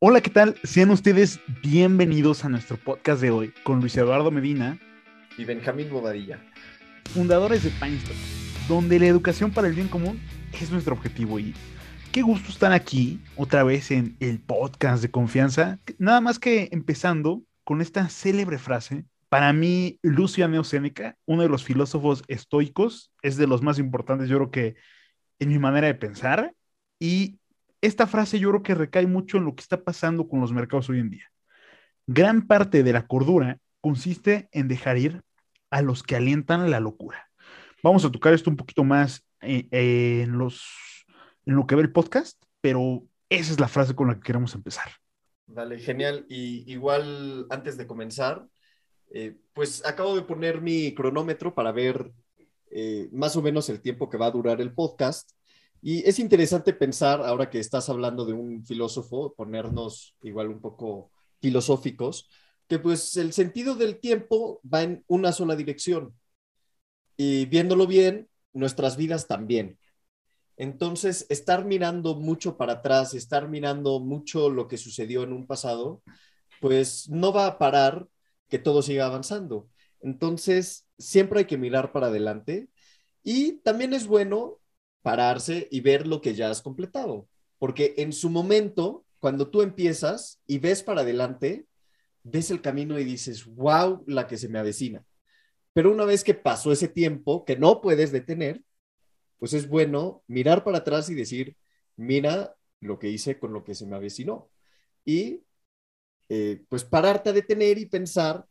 Hola, 0.00 0.20
¿qué 0.20 0.30
tal? 0.30 0.54
Sean 0.62 0.90
ustedes 0.90 1.40
bienvenidos 1.60 2.44
a 2.44 2.48
nuestro 2.48 2.76
podcast 2.76 3.20
de 3.20 3.32
hoy 3.32 3.52
con 3.64 3.80
Luis 3.80 3.96
Eduardo 3.96 4.30
Medina 4.30 4.78
y 5.36 5.44
Benjamín 5.44 5.90
Bobadilla, 5.90 6.40
fundadores 7.12 7.64
de 7.64 7.70
PineStop, 7.70 8.14
donde 8.68 9.00
la 9.00 9.06
educación 9.06 9.50
para 9.50 9.66
el 9.66 9.74
bien 9.74 9.88
común 9.88 10.20
es 10.52 10.70
nuestro 10.70 10.94
objetivo. 10.94 11.40
Y 11.40 11.52
qué 12.12 12.22
gusto 12.22 12.52
estar 12.52 12.70
aquí 12.70 13.18
otra 13.34 13.64
vez 13.64 13.90
en 13.90 14.16
el 14.20 14.38
podcast 14.38 15.02
de 15.02 15.10
confianza. 15.10 15.80
Nada 15.98 16.20
más 16.20 16.38
que 16.38 16.68
empezando 16.70 17.42
con 17.64 17.80
esta 17.80 18.08
célebre 18.08 18.58
frase. 18.58 19.04
Para 19.28 19.52
mí, 19.52 19.98
Luciano 20.02 20.62
Séneca, 20.62 21.16
uno 21.26 21.42
de 21.42 21.48
los 21.48 21.64
filósofos 21.64 22.22
estoicos, 22.28 23.10
es 23.20 23.36
de 23.36 23.48
los 23.48 23.62
más 23.62 23.80
importantes, 23.80 24.28
yo 24.28 24.36
creo 24.36 24.50
que 24.52 24.76
en 25.40 25.48
mi 25.48 25.58
manera 25.58 25.88
de 25.88 25.94
pensar. 25.96 26.54
Y 27.00 27.40
esta 27.80 28.06
frase 28.06 28.38
yo 28.38 28.50
creo 28.50 28.62
que 28.62 28.74
recae 28.74 29.06
mucho 29.06 29.38
en 29.38 29.44
lo 29.44 29.54
que 29.54 29.62
está 29.62 29.82
pasando 29.82 30.28
con 30.28 30.40
los 30.40 30.52
mercados 30.52 30.88
hoy 30.88 30.98
en 30.98 31.10
día. 31.10 31.30
Gran 32.06 32.46
parte 32.46 32.82
de 32.82 32.92
la 32.92 33.06
cordura 33.06 33.58
consiste 33.80 34.48
en 34.52 34.68
dejar 34.68 34.98
ir 34.98 35.22
a 35.70 35.82
los 35.82 36.02
que 36.02 36.16
alientan 36.16 36.70
la 36.70 36.80
locura. 36.80 37.28
Vamos 37.82 38.04
a 38.04 38.10
tocar 38.10 38.32
esto 38.32 38.50
un 38.50 38.56
poquito 38.56 38.82
más 38.82 39.24
eh, 39.40 39.68
eh, 39.70 40.22
en, 40.22 40.38
los, 40.38 40.66
en 41.46 41.54
lo 41.54 41.66
que 41.66 41.76
ve 41.76 41.82
el 41.82 41.92
podcast, 41.92 42.42
pero 42.60 43.04
esa 43.28 43.52
es 43.52 43.60
la 43.60 43.68
frase 43.68 43.94
con 43.94 44.08
la 44.08 44.14
que 44.14 44.22
queremos 44.22 44.54
empezar. 44.54 44.90
Vale, 45.46 45.78
genial. 45.78 46.26
Y 46.28 46.70
igual 46.70 47.46
antes 47.50 47.76
de 47.76 47.86
comenzar, 47.86 48.46
eh, 49.10 49.36
pues 49.52 49.84
acabo 49.86 50.16
de 50.16 50.22
poner 50.22 50.60
mi 50.60 50.94
cronómetro 50.94 51.54
para 51.54 51.72
ver 51.72 52.12
más 53.12 53.34
o 53.34 53.40
menos 53.40 53.70
el 53.70 53.80
tiempo 53.80 54.10
que 54.10 54.18
va 54.18 54.26
a 54.26 54.30
durar 54.30 54.60
el 54.60 54.74
podcast. 54.74 55.30
Y 55.80 56.06
es 56.08 56.18
interesante 56.18 56.72
pensar, 56.72 57.22
ahora 57.22 57.50
que 57.50 57.60
estás 57.60 57.88
hablando 57.88 58.24
de 58.24 58.32
un 58.32 58.64
filósofo, 58.64 59.34
ponernos 59.34 60.16
igual 60.22 60.48
un 60.48 60.60
poco 60.60 61.10
filosóficos, 61.40 62.28
que 62.66 62.78
pues 62.78 63.16
el 63.16 63.32
sentido 63.32 63.74
del 63.74 63.98
tiempo 64.00 64.60
va 64.62 64.82
en 64.82 65.04
una 65.06 65.32
sola 65.32 65.56
dirección. 65.56 66.14
Y 67.16 67.46
viéndolo 67.46 67.86
bien, 67.86 68.28
nuestras 68.52 68.96
vidas 68.96 69.26
también. 69.26 69.78
Entonces, 70.56 71.26
estar 71.28 71.64
mirando 71.64 72.16
mucho 72.16 72.56
para 72.56 72.74
atrás, 72.74 73.14
estar 73.14 73.48
mirando 73.48 74.00
mucho 74.00 74.50
lo 74.50 74.66
que 74.66 74.76
sucedió 74.76 75.22
en 75.22 75.32
un 75.32 75.46
pasado, 75.46 76.02
pues 76.60 77.08
no 77.08 77.32
va 77.32 77.46
a 77.46 77.58
parar 77.58 78.08
que 78.48 78.58
todo 78.58 78.82
siga 78.82 79.06
avanzando. 79.06 79.68
Entonces, 80.00 80.86
siempre 80.98 81.40
hay 81.40 81.44
que 81.46 81.58
mirar 81.58 81.92
para 81.92 82.08
adelante 82.08 82.68
y 83.22 83.58
también 83.60 83.94
es 83.94 84.06
bueno 84.06 84.58
pararse 85.08 85.68
y 85.70 85.80
ver 85.80 86.06
lo 86.06 86.20
que 86.20 86.34
ya 86.34 86.50
has 86.50 86.60
completado, 86.60 87.26
porque 87.58 87.94
en 87.96 88.12
su 88.12 88.28
momento, 88.28 89.06
cuando 89.20 89.48
tú 89.48 89.62
empiezas 89.62 90.38
y 90.46 90.58
ves 90.58 90.82
para 90.82 91.00
adelante, 91.00 91.64
ves 92.24 92.50
el 92.50 92.60
camino 92.60 92.98
y 92.98 93.04
dices, 93.04 93.46
wow, 93.46 94.04
la 94.06 94.26
que 94.26 94.36
se 94.36 94.50
me 94.50 94.58
avecina. 94.58 95.02
Pero 95.72 95.90
una 95.90 96.04
vez 96.04 96.22
que 96.22 96.34
pasó 96.34 96.72
ese 96.72 96.88
tiempo 96.88 97.46
que 97.46 97.56
no 97.56 97.80
puedes 97.80 98.12
detener, 98.12 98.62
pues 99.38 99.54
es 99.54 99.66
bueno 99.66 100.24
mirar 100.26 100.62
para 100.62 100.76
atrás 100.78 101.08
y 101.08 101.14
decir, 101.14 101.56
mira 101.96 102.54
lo 102.80 102.98
que 102.98 103.08
hice 103.08 103.38
con 103.38 103.54
lo 103.54 103.64
que 103.64 103.74
se 103.74 103.86
me 103.86 103.96
avecinó. 103.96 104.50
Y 105.06 105.42
eh, 106.28 106.62
pues 106.68 106.84
pararte 106.84 107.30
a 107.30 107.32
detener 107.32 107.78
y 107.78 107.86
pensar 107.86 108.44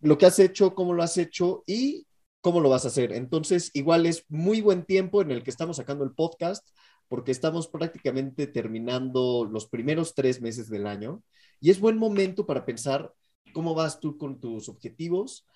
lo 0.00 0.18
que 0.18 0.26
has 0.26 0.38
hecho, 0.40 0.74
cómo 0.74 0.92
lo 0.92 1.02
has 1.02 1.16
hecho 1.16 1.64
y 1.66 2.06
cómo 2.40 2.60
lo 2.60 2.68
vas 2.68 2.84
a 2.84 2.88
hacer. 2.88 3.12
Entonces, 3.12 3.70
igual 3.74 4.06
es 4.06 4.24
muy 4.28 4.60
buen 4.60 4.84
tiempo 4.84 5.22
en 5.22 5.30
el 5.30 5.42
que 5.42 5.50
estamos 5.50 5.76
sacando 5.76 6.04
el 6.04 6.12
podcast 6.12 6.66
porque 7.08 7.32
estamos 7.32 7.68
prácticamente 7.68 8.46
terminando 8.46 9.48
los 9.50 9.66
primeros 9.66 10.14
tres 10.14 10.40
meses 10.40 10.68
del 10.68 10.86
año 10.86 11.22
y 11.60 11.70
es 11.70 11.80
buen 11.80 11.98
momento 11.98 12.46
para 12.46 12.64
pensar 12.64 13.12
cómo 13.52 13.74
vas 13.74 13.98
tú 13.98 14.18
con 14.18 14.40
tus 14.40 14.68
objetivos 14.68 15.46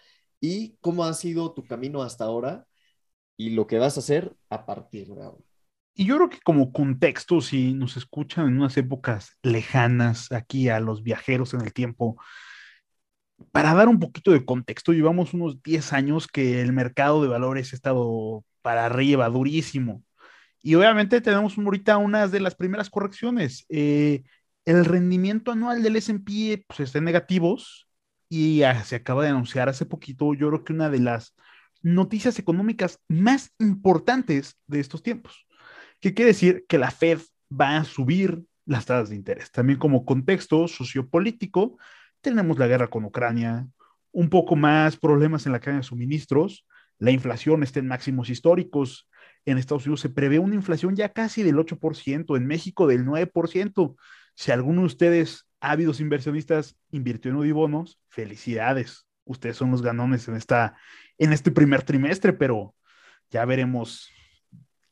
y 0.40 0.76
cómo 0.80 1.04
ha 1.04 1.12
sido 1.14 1.52
tu 1.52 1.64
camino 1.64 2.02
hasta 2.02 2.24
ahora 2.24 2.66
y 3.36 3.50
lo 3.50 3.66
que 3.66 3.78
vas 3.78 3.96
a 3.96 4.00
hacer 4.00 4.34
a 4.48 4.66
partir 4.66 5.08
de 5.08 5.22
ahora. 5.22 5.44
Y 5.94 6.06
yo 6.06 6.16
creo 6.16 6.30
que 6.30 6.40
como 6.40 6.72
contexto, 6.72 7.40
si 7.42 7.74
nos 7.74 7.98
escuchan 7.98 8.48
en 8.48 8.56
unas 8.56 8.76
épocas 8.78 9.36
lejanas 9.42 10.32
aquí 10.32 10.70
a 10.70 10.80
los 10.80 11.02
viajeros 11.02 11.52
en 11.52 11.60
el 11.60 11.72
tiempo, 11.74 12.16
para 13.50 13.74
dar 13.74 13.88
un 13.88 13.98
poquito 13.98 14.32
de 14.32 14.44
contexto, 14.44 14.92
llevamos 14.92 15.34
unos 15.34 15.62
10 15.62 15.92
años 15.92 16.28
que 16.28 16.60
el 16.60 16.72
mercado 16.72 17.22
de 17.22 17.28
valores 17.28 17.72
ha 17.72 17.76
estado 17.76 18.44
para 18.62 18.86
arriba, 18.86 19.28
durísimo. 19.28 20.02
Y 20.62 20.74
obviamente 20.76 21.20
tenemos 21.20 21.58
ahorita 21.58 21.96
unas 21.98 22.30
de 22.30 22.40
las 22.40 22.54
primeras 22.54 22.90
correcciones. 22.90 23.66
Eh, 23.68 24.22
el 24.64 24.84
rendimiento 24.84 25.50
anual 25.50 25.82
del 25.82 25.96
S&P 25.96 26.64
pues, 26.68 26.80
está 26.80 26.98
en 26.98 27.04
negativos 27.04 27.88
y 28.28 28.62
se 28.84 28.96
acaba 28.96 29.24
de 29.24 29.30
anunciar 29.30 29.68
hace 29.68 29.84
poquito, 29.84 30.32
yo 30.32 30.48
creo 30.48 30.64
que 30.64 30.72
una 30.72 30.88
de 30.88 31.00
las 31.00 31.34
noticias 31.82 32.38
económicas 32.38 32.98
más 33.08 33.52
importantes 33.58 34.56
de 34.66 34.80
estos 34.80 35.02
tiempos, 35.02 35.46
que 36.00 36.14
quiere 36.14 36.30
decir 36.30 36.64
que 36.66 36.78
la 36.78 36.90
Fed 36.90 37.18
va 37.50 37.76
a 37.76 37.84
subir 37.84 38.42
las 38.64 38.86
tasas 38.86 39.10
de 39.10 39.16
interés. 39.16 39.50
También 39.50 39.78
como 39.78 40.06
contexto 40.06 40.66
sociopolítico, 40.68 41.76
tenemos 42.22 42.58
la 42.58 42.66
guerra 42.66 42.88
con 42.88 43.04
Ucrania, 43.04 43.68
un 44.12 44.30
poco 44.30 44.56
más 44.56 44.96
problemas 44.96 45.46
en 45.46 45.52
la 45.52 45.60
cadena 45.60 45.80
de 45.80 45.86
suministros, 45.86 46.66
la 47.02 47.10
inflación 47.10 47.64
está 47.64 47.80
en 47.80 47.88
máximos 47.88 48.30
históricos, 48.30 49.08
en 49.44 49.58
Estados 49.58 49.86
Unidos 49.86 50.00
se 50.00 50.08
prevé 50.08 50.38
una 50.38 50.54
inflación 50.54 50.94
ya 50.94 51.08
casi 51.08 51.42
del 51.42 51.56
8%, 51.56 52.36
en 52.36 52.46
México 52.46 52.86
del 52.86 53.04
9%. 53.04 53.96
Si 54.36 54.52
alguno 54.52 54.82
de 54.82 54.86
ustedes, 54.86 55.48
ávidos 55.60 56.00
inversionistas, 56.00 56.76
invirtió 56.92 57.32
en 57.32 57.38
Udibonos, 57.38 57.98
felicidades. 58.08 59.06
Ustedes 59.24 59.56
son 59.56 59.72
los 59.72 59.82
ganones 59.82 60.28
en, 60.28 60.36
esta, 60.36 60.76
en 61.18 61.32
este 61.32 61.50
primer 61.50 61.82
trimestre, 61.82 62.32
pero 62.32 62.74
ya 63.30 63.44
veremos 63.44 64.08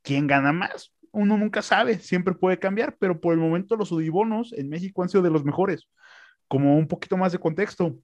quién 0.02 0.26
gana 0.26 0.52
más. 0.52 0.92
Uno 1.12 1.36
nunca 1.36 1.62
sabe, 1.62 2.00
siempre 2.00 2.34
puede 2.34 2.58
cambiar, 2.58 2.97
pero 2.98 3.20
por 3.20 3.34
el 3.34 3.41
momento 3.41 3.76
los 3.76 3.92
Udibonos 3.92 4.52
en 4.52 4.68
México 4.68 5.04
han 5.04 5.08
sido 5.08 5.22
de 5.22 5.30
los 5.30 5.44
mejores. 5.44 5.88
Como 6.50 6.76
un 6.76 6.88
poquito 6.88 7.16
más 7.16 7.30
de 7.30 7.38
contexto, 7.38 7.96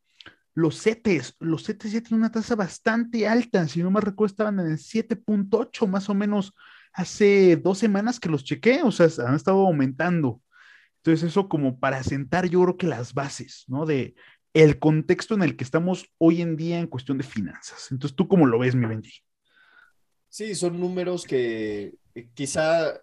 los 0.54 0.80
CETES, 0.80 1.34
los 1.40 1.64
CETES 1.64 1.92
ya 1.92 2.00
tienen 2.00 2.20
una 2.20 2.30
tasa 2.30 2.54
bastante 2.54 3.26
alta, 3.26 3.66
si 3.66 3.82
no 3.82 3.90
me 3.90 4.00
recuerdo 4.00 4.32
estaban 4.32 4.60
en 4.60 4.68
el 4.68 4.78
7.8 4.78 5.88
más 5.88 6.08
o 6.08 6.14
menos 6.14 6.54
hace 6.92 7.56
dos 7.56 7.78
semanas 7.78 8.20
que 8.20 8.28
los 8.28 8.44
chequé, 8.44 8.82
o 8.82 8.92
sea, 8.92 9.08
han 9.26 9.34
estado 9.34 9.66
aumentando. 9.66 10.40
Entonces 10.98 11.28
eso 11.28 11.48
como 11.48 11.80
para 11.80 12.02
sentar 12.04 12.48
yo 12.48 12.62
creo 12.62 12.76
que 12.76 12.86
las 12.86 13.14
bases, 13.14 13.64
¿no? 13.66 13.84
De 13.84 14.14
el 14.54 14.78
contexto 14.78 15.34
en 15.34 15.42
el 15.42 15.56
que 15.56 15.64
estamos 15.64 16.06
hoy 16.18 16.40
en 16.40 16.56
día 16.56 16.78
en 16.78 16.86
cuestión 16.86 17.18
de 17.18 17.24
finanzas. 17.24 17.88
Entonces, 17.90 18.16
¿tú 18.16 18.26
cómo 18.26 18.46
lo 18.46 18.58
ves, 18.58 18.74
mi 18.74 18.86
Benji? 18.86 19.20
Sí, 20.30 20.54
son 20.54 20.80
números 20.80 21.24
que 21.24 21.96
eh, 22.14 22.28
quizá 22.32 23.02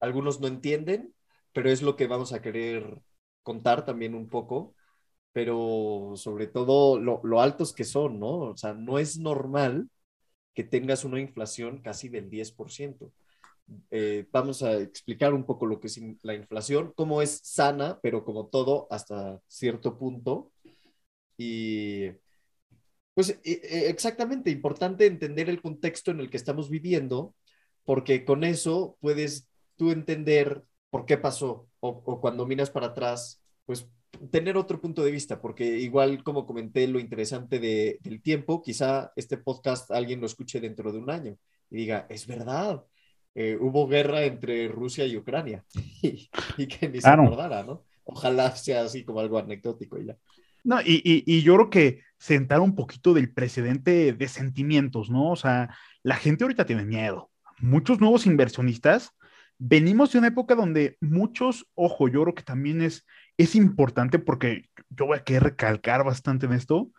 algunos 0.00 0.40
no 0.40 0.48
entienden, 0.48 1.14
pero 1.54 1.70
es 1.70 1.80
lo 1.80 1.96
que 1.96 2.06
vamos 2.06 2.34
a 2.34 2.42
querer 2.42 3.00
contar 3.46 3.84
también 3.84 4.14
un 4.14 4.28
poco 4.28 4.74
pero 5.36 6.14
sobre 6.16 6.46
todo 6.46 6.98
lo, 6.98 7.40
altos 7.42 7.74
que 7.74 7.84
son, 7.84 8.18
¿no? 8.18 8.38
O 8.38 8.56
sea, 8.56 8.72
no 8.72 8.98
es 8.98 9.18
normal 9.18 9.90
que 10.54 10.64
tengas 10.64 11.04
una 11.04 11.20
inflación 11.20 11.82
casi 11.82 12.08
del 12.08 12.30
10%. 12.30 13.12
Eh, 13.90 14.26
vamos 14.32 14.62
a 14.62 14.78
explicar 14.78 15.34
un 15.34 15.44
poco 15.44 15.66
lo 15.66 15.78
que 15.78 15.88
es 15.88 16.00
la 16.22 16.32
inflación, 16.32 16.94
cómo 16.96 17.20
es 17.20 17.42
sana, 17.44 18.00
pero 18.02 18.24
como 18.24 18.46
todo, 18.46 18.86
hasta 18.90 19.38
cierto 19.46 19.98
punto. 19.98 20.52
Y 21.36 22.08
pues 23.12 23.38
e, 23.44 23.60
e, 23.62 23.90
exactamente, 23.90 24.50
importante 24.50 25.04
entender 25.04 25.50
el 25.50 25.60
contexto 25.60 26.12
en 26.12 26.20
el 26.20 26.30
que 26.30 26.38
estamos 26.38 26.70
viviendo, 26.70 27.34
porque 27.84 28.24
con 28.24 28.42
eso 28.42 28.96
puedes 29.02 29.48
tú 29.76 29.90
entender 29.90 30.64
por 30.88 31.04
qué 31.04 31.18
pasó 31.18 31.68
o, 31.88 32.02
o 32.04 32.20
cuando 32.20 32.46
miras 32.46 32.70
para 32.70 32.88
atrás, 32.88 33.42
pues 33.64 33.88
tener 34.30 34.56
otro 34.56 34.80
punto 34.80 35.02
de 35.02 35.10
vista, 35.10 35.40
porque 35.40 35.78
igual 35.78 36.22
como 36.22 36.46
comenté 36.46 36.86
lo 36.88 36.98
interesante 36.98 37.58
de, 37.58 37.98
del 38.02 38.22
tiempo, 38.22 38.62
quizá 38.62 39.12
este 39.16 39.36
podcast 39.36 39.90
alguien 39.90 40.20
lo 40.20 40.26
escuche 40.26 40.60
dentro 40.60 40.92
de 40.92 40.98
un 40.98 41.10
año 41.10 41.36
y 41.70 41.76
diga, 41.76 42.06
es 42.08 42.26
verdad, 42.26 42.84
eh, 43.34 43.56
hubo 43.60 43.86
guerra 43.86 44.24
entre 44.24 44.68
Rusia 44.68 45.06
y 45.06 45.16
Ucrania 45.16 45.64
y, 46.02 46.66
que 46.66 46.88
ni 46.88 47.00
se 47.00 47.08
acordara, 47.08 47.62
¿no? 47.62 47.84
Ojalá 48.04 48.54
sea 48.54 48.82
así 48.82 49.04
como 49.04 49.20
algo 49.20 49.38
anecdótico 49.38 49.98
ya. 49.98 50.16
No, 50.64 50.80
y, 50.80 51.00
y, 51.04 51.22
y, 51.26 51.42
yo 51.42 51.54
creo 51.54 51.70
que 51.70 52.00
sentar 52.18 52.60
un 52.60 52.74
poquito 52.74 53.14
del 53.14 53.32
precedente 53.32 54.12
de 54.12 54.28
sentimientos, 54.28 55.10
¿no? 55.10 55.30
O 55.30 55.36
sea, 55.36 55.76
la 56.02 56.16
gente 56.16 56.42
ahorita 56.42 56.66
tiene 56.66 56.84
miedo. 56.84 57.30
Muchos 57.60 58.00
nuevos 58.00 58.26
inversionistas, 58.26 59.12
venimos 59.58 60.12
de 60.12 60.18
una 60.18 60.28
época 60.28 60.54
donde 60.54 60.96
muchos, 61.00 61.66
ojo, 61.74 62.08
yo 62.08 62.22
creo 62.22 62.34
que 62.34 62.42
también 62.42 62.82
es 62.82 63.04
es 63.38 63.54
importante 63.54 64.18
porque 64.18 64.68
yo 64.90 65.06
voy 65.06 65.18
a 65.18 65.24
querer 65.24 65.44
recalcar 65.44 66.04
bastante 66.04 66.46
en 66.46 66.52
esto. 66.52 66.90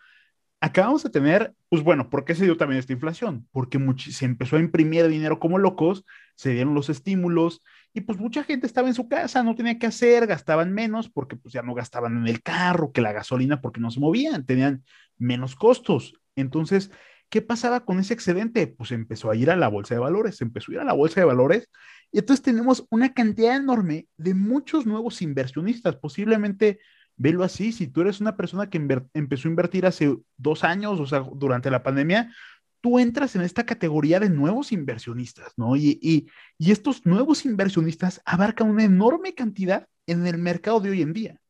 acabamos 0.61 1.03
de 1.03 1.11
tener, 1.11 1.53
pues 1.69 1.83
bueno, 1.83 2.09
¿por 2.09 2.25
qué 2.25 2.35
se 2.35 2.45
dio 2.45 2.57
también 2.57 2.79
esta 2.79 2.93
inflación? 2.93 3.47
Porque 3.51 3.79
se 3.97 4.25
empezó 4.25 4.57
a 4.57 4.59
imprimir 4.59 5.07
dinero 5.07 5.39
como 5.39 5.59
locos, 5.59 6.03
se 6.35 6.51
dieron 6.51 6.73
los 6.73 6.89
estímulos 6.89 7.61
y 7.93 8.01
pues 8.01 8.19
mucha 8.19 8.43
gente 8.43 8.67
estaba 8.67 8.87
en 8.87 8.95
su 8.95 9.07
casa, 9.07 9.43
no 9.43 9.55
tenía 9.55 9.79
que 9.79 9.87
hacer, 9.87 10.27
gastaban 10.27 10.73
menos 10.73 11.09
porque 11.09 11.35
pues 11.35 11.53
ya 11.53 11.61
no 11.63 11.75
gastaban 11.75 12.17
en 12.17 12.27
el 12.27 12.41
carro, 12.43 12.91
que 12.91 13.01
la 13.01 13.13
gasolina 13.13 13.61
porque 13.61 13.81
no 13.81 13.91
se 13.91 13.99
movían, 13.99 14.45
tenían 14.45 14.83
menos 15.17 15.55
costos. 15.55 16.13
Entonces, 16.35 16.91
¿qué 17.29 17.41
pasaba 17.41 17.85
con 17.85 17.99
ese 17.99 18.13
excedente? 18.13 18.67
Pues 18.67 18.91
empezó 18.91 19.29
a 19.29 19.35
ir 19.35 19.49
a 19.49 19.55
la 19.55 19.67
bolsa 19.67 19.95
de 19.95 19.99
valores, 19.99 20.41
empezó 20.41 20.71
a 20.71 20.75
ir 20.75 20.81
a 20.81 20.85
la 20.85 20.93
bolsa 20.93 21.21
de 21.21 21.25
valores 21.25 21.69
y 22.11 22.19
entonces 22.19 22.43
tenemos 22.43 22.85
una 22.89 23.13
cantidad 23.13 23.55
enorme 23.55 24.07
de 24.17 24.33
muchos 24.33 24.85
nuevos 24.85 25.21
inversionistas, 25.21 25.95
posiblemente 25.97 26.79
velo 27.17 27.43
así, 27.43 27.71
si 27.71 27.87
tú 27.87 28.01
eres 28.01 28.21
una 28.21 28.37
persona 28.37 28.69
que 28.69 28.77
empezó 29.13 29.47
a 29.47 29.51
invertir 29.51 29.85
hace 29.85 30.15
dos 30.37 30.63
años, 30.63 30.99
o 30.99 31.07
sea, 31.07 31.25
durante 31.35 31.71
la 31.71 31.83
pandemia, 31.83 32.31
tú 32.79 32.99
entras 32.99 33.35
en 33.35 33.41
esta 33.41 33.65
categoría 33.65 34.19
de 34.19 34.29
nuevos 34.29 34.71
inversionistas, 34.71 35.53
¿no? 35.57 35.75
Y, 35.75 35.99
y, 36.01 36.27
y 36.57 36.71
estos 36.71 37.05
nuevos 37.05 37.45
inversionistas 37.45 38.21
abarcan 38.23 38.69
una 38.69 38.83
enorme 38.83 39.33
cantidad 39.33 39.87
en 40.05 40.27
el 40.27 40.37
mercado 40.37 40.79
de 40.79 40.91
hoy 40.91 41.01
en 41.01 41.13
día. 41.13 41.41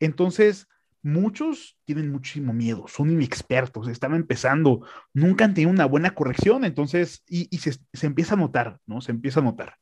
Entonces, 0.00 0.66
muchos 1.04 1.76
tienen 1.84 2.10
muchísimo 2.10 2.52
miedo, 2.52 2.86
son 2.88 3.10
inexpertos, 3.10 3.88
están 3.88 4.14
empezando, 4.14 4.86
nunca 5.12 5.44
han 5.44 5.54
tenido 5.54 5.70
una 5.70 5.84
buena 5.84 6.14
corrección, 6.14 6.64
entonces, 6.64 7.22
y, 7.28 7.46
y 7.54 7.58
se, 7.58 7.78
se, 7.92 8.06
empieza 8.06 8.34
a 8.34 8.38
notar, 8.38 8.80
¿no? 8.86 9.00
Se 9.00 9.12
empieza 9.12 9.40
a 9.40 9.42
notar. 9.44 9.76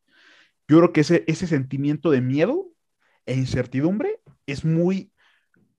Yo 0.69 0.79
creo 0.79 0.93
que 0.93 1.03
ese, 1.03 1.25
ese 1.29 1.47
sentimiento 1.47 2.11
de 2.11 2.21
miedo 2.21 2.73
e 3.25 3.35
incertidumbre 3.35 4.21
es 4.47 4.65
muy 4.65 5.13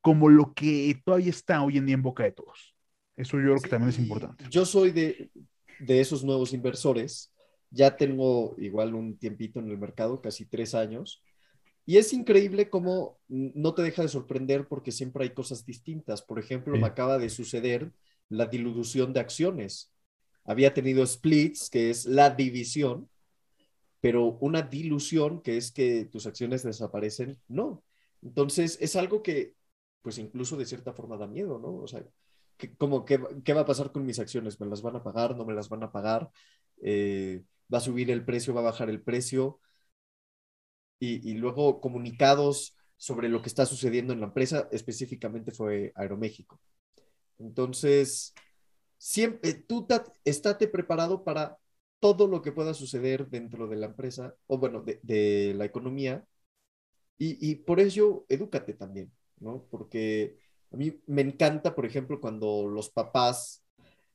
como 0.01 0.29
lo 0.29 0.53
que 0.53 1.01
todavía 1.05 1.29
está 1.29 1.61
hoy 1.61 1.77
en 1.77 1.85
día 1.85 1.95
en 1.95 2.01
boca 2.01 2.23
de 2.23 2.31
todos. 2.31 2.75
Eso 3.15 3.37
yo 3.37 3.43
creo 3.43 3.61
que 3.61 3.69
también 3.69 3.89
es 3.89 3.99
importante. 3.99 4.45
Yo 4.49 4.65
soy 4.65 4.91
de, 4.91 5.29
de 5.79 6.01
esos 6.01 6.23
nuevos 6.23 6.53
inversores. 6.53 7.33
Ya 7.69 7.95
tengo 7.95 8.55
igual 8.57 8.95
un 8.95 9.17
tiempito 9.17 9.59
en 9.59 9.69
el 9.69 9.77
mercado, 9.77 10.21
casi 10.21 10.45
tres 10.45 10.73
años. 10.73 11.21
Y 11.85 11.97
es 11.97 12.13
increíble 12.13 12.69
cómo 12.69 13.19
no 13.27 13.73
te 13.73 13.81
deja 13.81 14.01
de 14.01 14.07
sorprender 14.07 14.67
porque 14.67 14.91
siempre 14.91 15.23
hay 15.23 15.31
cosas 15.31 15.65
distintas. 15.65 16.21
Por 16.21 16.39
ejemplo, 16.39 16.77
me 16.77 16.87
acaba 16.87 17.17
de 17.17 17.29
suceder 17.29 17.91
la 18.29 18.45
dilución 18.45 19.11
de 19.11 19.19
acciones. 19.19 19.91
Había 20.45 20.73
tenido 20.73 21.05
splits, 21.05 21.69
que 21.69 21.89
es 21.89 22.05
la 22.05 22.29
división, 22.29 23.09
pero 23.99 24.37
una 24.39 24.61
dilución, 24.61 25.41
que 25.41 25.57
es 25.57 25.71
que 25.71 26.05
tus 26.05 26.25
acciones 26.25 26.63
desaparecen, 26.63 27.39
no. 27.47 27.83
Entonces, 28.21 28.77
es 28.81 28.95
algo 28.95 29.21
que 29.21 29.55
pues 30.03 30.17
incluso 30.17 30.57
de 30.57 30.65
cierta 30.65 30.93
forma 30.93 31.17
da 31.17 31.25
miedo, 31.25 31.57
¿no? 31.57 31.75
O 31.77 31.87
sea, 31.87 32.03
como, 32.77 33.05
¿qué, 33.05 33.19
¿qué, 33.43 33.53
va 33.53 33.61
a 33.61 33.65
pasar 33.65 33.91
con 33.91 34.05
mis 34.05 34.19
acciones? 34.19 34.59
¿Me 34.59 34.67
las 34.67 34.81
van 34.81 34.97
a 34.97 35.03
pagar? 35.03 35.35
¿No 35.35 35.45
me 35.45 35.53
las 35.53 35.69
van 35.69 35.81
a 35.81 35.91
pagar? 35.91 36.29
Eh, 36.81 37.41
¿Va 37.73 37.77
a 37.79 37.81
subir 37.81 38.11
el 38.11 38.23
precio? 38.23 38.53
¿Va 38.53 38.59
a 38.59 38.65
bajar 38.65 38.89
el 38.89 39.01
precio? 39.01 39.59
Y, 40.99 41.33
luego 41.33 41.81
comunicados 41.81 42.77
sobre 42.95 43.27
lo 43.27 43.41
que 43.41 43.49
está 43.49 43.65
sucediendo 43.65 44.13
en 44.13 44.21
la 44.21 44.27
empresa, 44.27 44.69
específicamente 44.71 45.51
fue 45.51 45.91
Aeroméxico. 45.95 46.61
Entonces, 47.39 48.33
siempre, 48.97 49.53
tú 49.53 49.85
estate 50.23 50.67
preparado 50.69 51.25
para 51.25 51.57
todo 51.99 52.27
lo 52.27 52.41
que 52.41 52.53
pueda 52.53 52.73
suceder 52.73 53.27
dentro 53.29 53.67
de 53.67 53.75
la 53.75 53.87
empresa, 53.87 54.33
o 54.47 54.57
bueno, 54.57 54.81
de, 54.81 55.01
de 55.03 55.53
la 55.55 55.65
economía, 55.65 56.25
y, 57.17 57.51
y 57.51 57.55
por 57.55 57.81
ello, 57.81 58.25
edúcate 58.29 58.73
también. 58.73 59.11
¿no? 59.43 59.67
Porque 59.69 60.37
a 60.71 60.77
mí 60.77 60.99
me 61.07 61.21
encanta, 61.21 61.75
por 61.75 61.85
ejemplo, 61.85 62.19
cuando 62.19 62.67
los 62.67 62.89
papás 62.89 63.62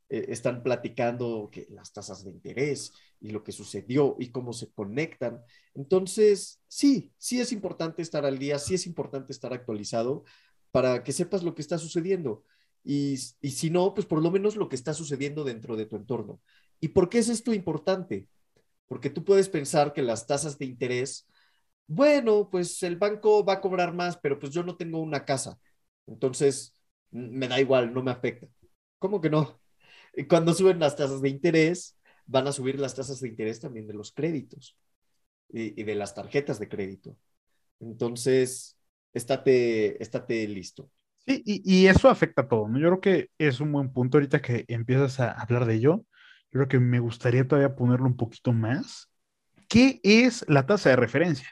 eh, 0.08 0.26
están 0.28 0.62
platicando 0.62 1.48
que 1.52 1.66
las 1.70 1.92
tasas 1.92 2.24
de 2.24 2.30
interés 2.30 2.92
y 3.20 3.30
lo 3.30 3.42
que 3.42 3.52
sucedió 3.52 4.16
y 4.18 4.30
cómo 4.30 4.52
se 4.52 4.70
conectan. 4.72 5.42
Entonces, 5.74 6.60
sí, 6.68 7.12
sí 7.18 7.40
es 7.40 7.52
importante 7.52 8.02
estar 8.02 8.24
al 8.24 8.38
día, 8.38 8.58
sí 8.58 8.74
es 8.74 8.86
importante 8.86 9.32
estar 9.32 9.52
actualizado 9.52 10.24
para 10.70 11.02
que 11.04 11.12
sepas 11.12 11.42
lo 11.42 11.54
que 11.54 11.62
está 11.62 11.78
sucediendo. 11.78 12.44
Y, 12.84 13.14
y 13.40 13.50
si 13.50 13.70
no, 13.70 13.94
pues 13.94 14.06
por 14.06 14.22
lo 14.22 14.30
menos 14.30 14.56
lo 14.56 14.68
que 14.68 14.76
está 14.76 14.94
sucediendo 14.94 15.44
dentro 15.44 15.76
de 15.76 15.86
tu 15.86 15.96
entorno. 15.96 16.40
¿Y 16.80 16.88
por 16.88 17.08
qué 17.08 17.18
es 17.18 17.28
esto 17.28 17.52
importante? 17.52 18.28
Porque 18.86 19.10
tú 19.10 19.24
puedes 19.24 19.48
pensar 19.48 19.92
que 19.92 20.02
las 20.02 20.26
tasas 20.26 20.58
de 20.58 20.66
interés 20.66 21.26
bueno, 21.88 22.48
pues 22.50 22.82
el 22.82 22.96
banco 22.96 23.44
va 23.44 23.54
a 23.54 23.60
cobrar 23.60 23.94
más, 23.94 24.18
pero 24.18 24.38
pues 24.38 24.52
yo 24.52 24.62
no 24.62 24.76
tengo 24.76 25.00
una 25.00 25.24
casa. 25.24 25.58
Entonces, 26.06 26.74
me 27.10 27.48
da 27.48 27.60
igual, 27.60 27.92
no 27.94 28.02
me 28.02 28.10
afecta. 28.10 28.46
¿Cómo 28.98 29.20
que 29.20 29.30
no? 29.30 29.60
Cuando 30.26 30.54
suben 30.54 30.80
las 30.80 30.96
tasas 30.96 31.20
de 31.20 31.28
interés, 31.28 31.98
van 32.26 32.46
a 32.46 32.52
subir 32.52 32.78
las 32.78 32.94
tasas 32.94 33.20
de 33.20 33.28
interés 33.28 33.60
también 33.60 33.86
de 33.86 33.94
los 33.94 34.12
créditos 34.12 34.76
y, 35.48 35.82
de 35.82 35.94
las 35.94 36.14
tarjetas 36.14 36.58
de 36.58 36.68
crédito. 36.68 37.16
Entonces, 37.80 38.78
estate, 39.12 40.02
estate 40.02 40.48
listo. 40.48 40.90
Sí, 41.26 41.42
y, 41.44 41.86
eso 41.86 42.08
afecta 42.08 42.42
a 42.42 42.48
todo, 42.48 42.68
¿no? 42.68 42.78
Yo 42.78 42.88
creo 42.88 43.00
que 43.00 43.30
es 43.38 43.60
un 43.60 43.72
buen 43.72 43.92
punto 43.92 44.18
ahorita 44.18 44.40
que 44.40 44.64
empiezas 44.68 45.20
a 45.20 45.32
hablar 45.32 45.66
de 45.66 45.74
ello. 45.74 46.04
Yo 46.50 46.60
creo 46.60 46.68
que 46.68 46.80
me 46.80 47.00
gustaría 47.00 47.46
todavía 47.46 47.76
ponerlo 47.76 48.06
un 48.06 48.16
poquito 48.16 48.52
más. 48.52 49.10
¿Qué 49.68 50.00
es 50.02 50.44
la 50.48 50.64
tasa 50.64 50.90
de 50.90 50.96
referencia? 50.96 51.48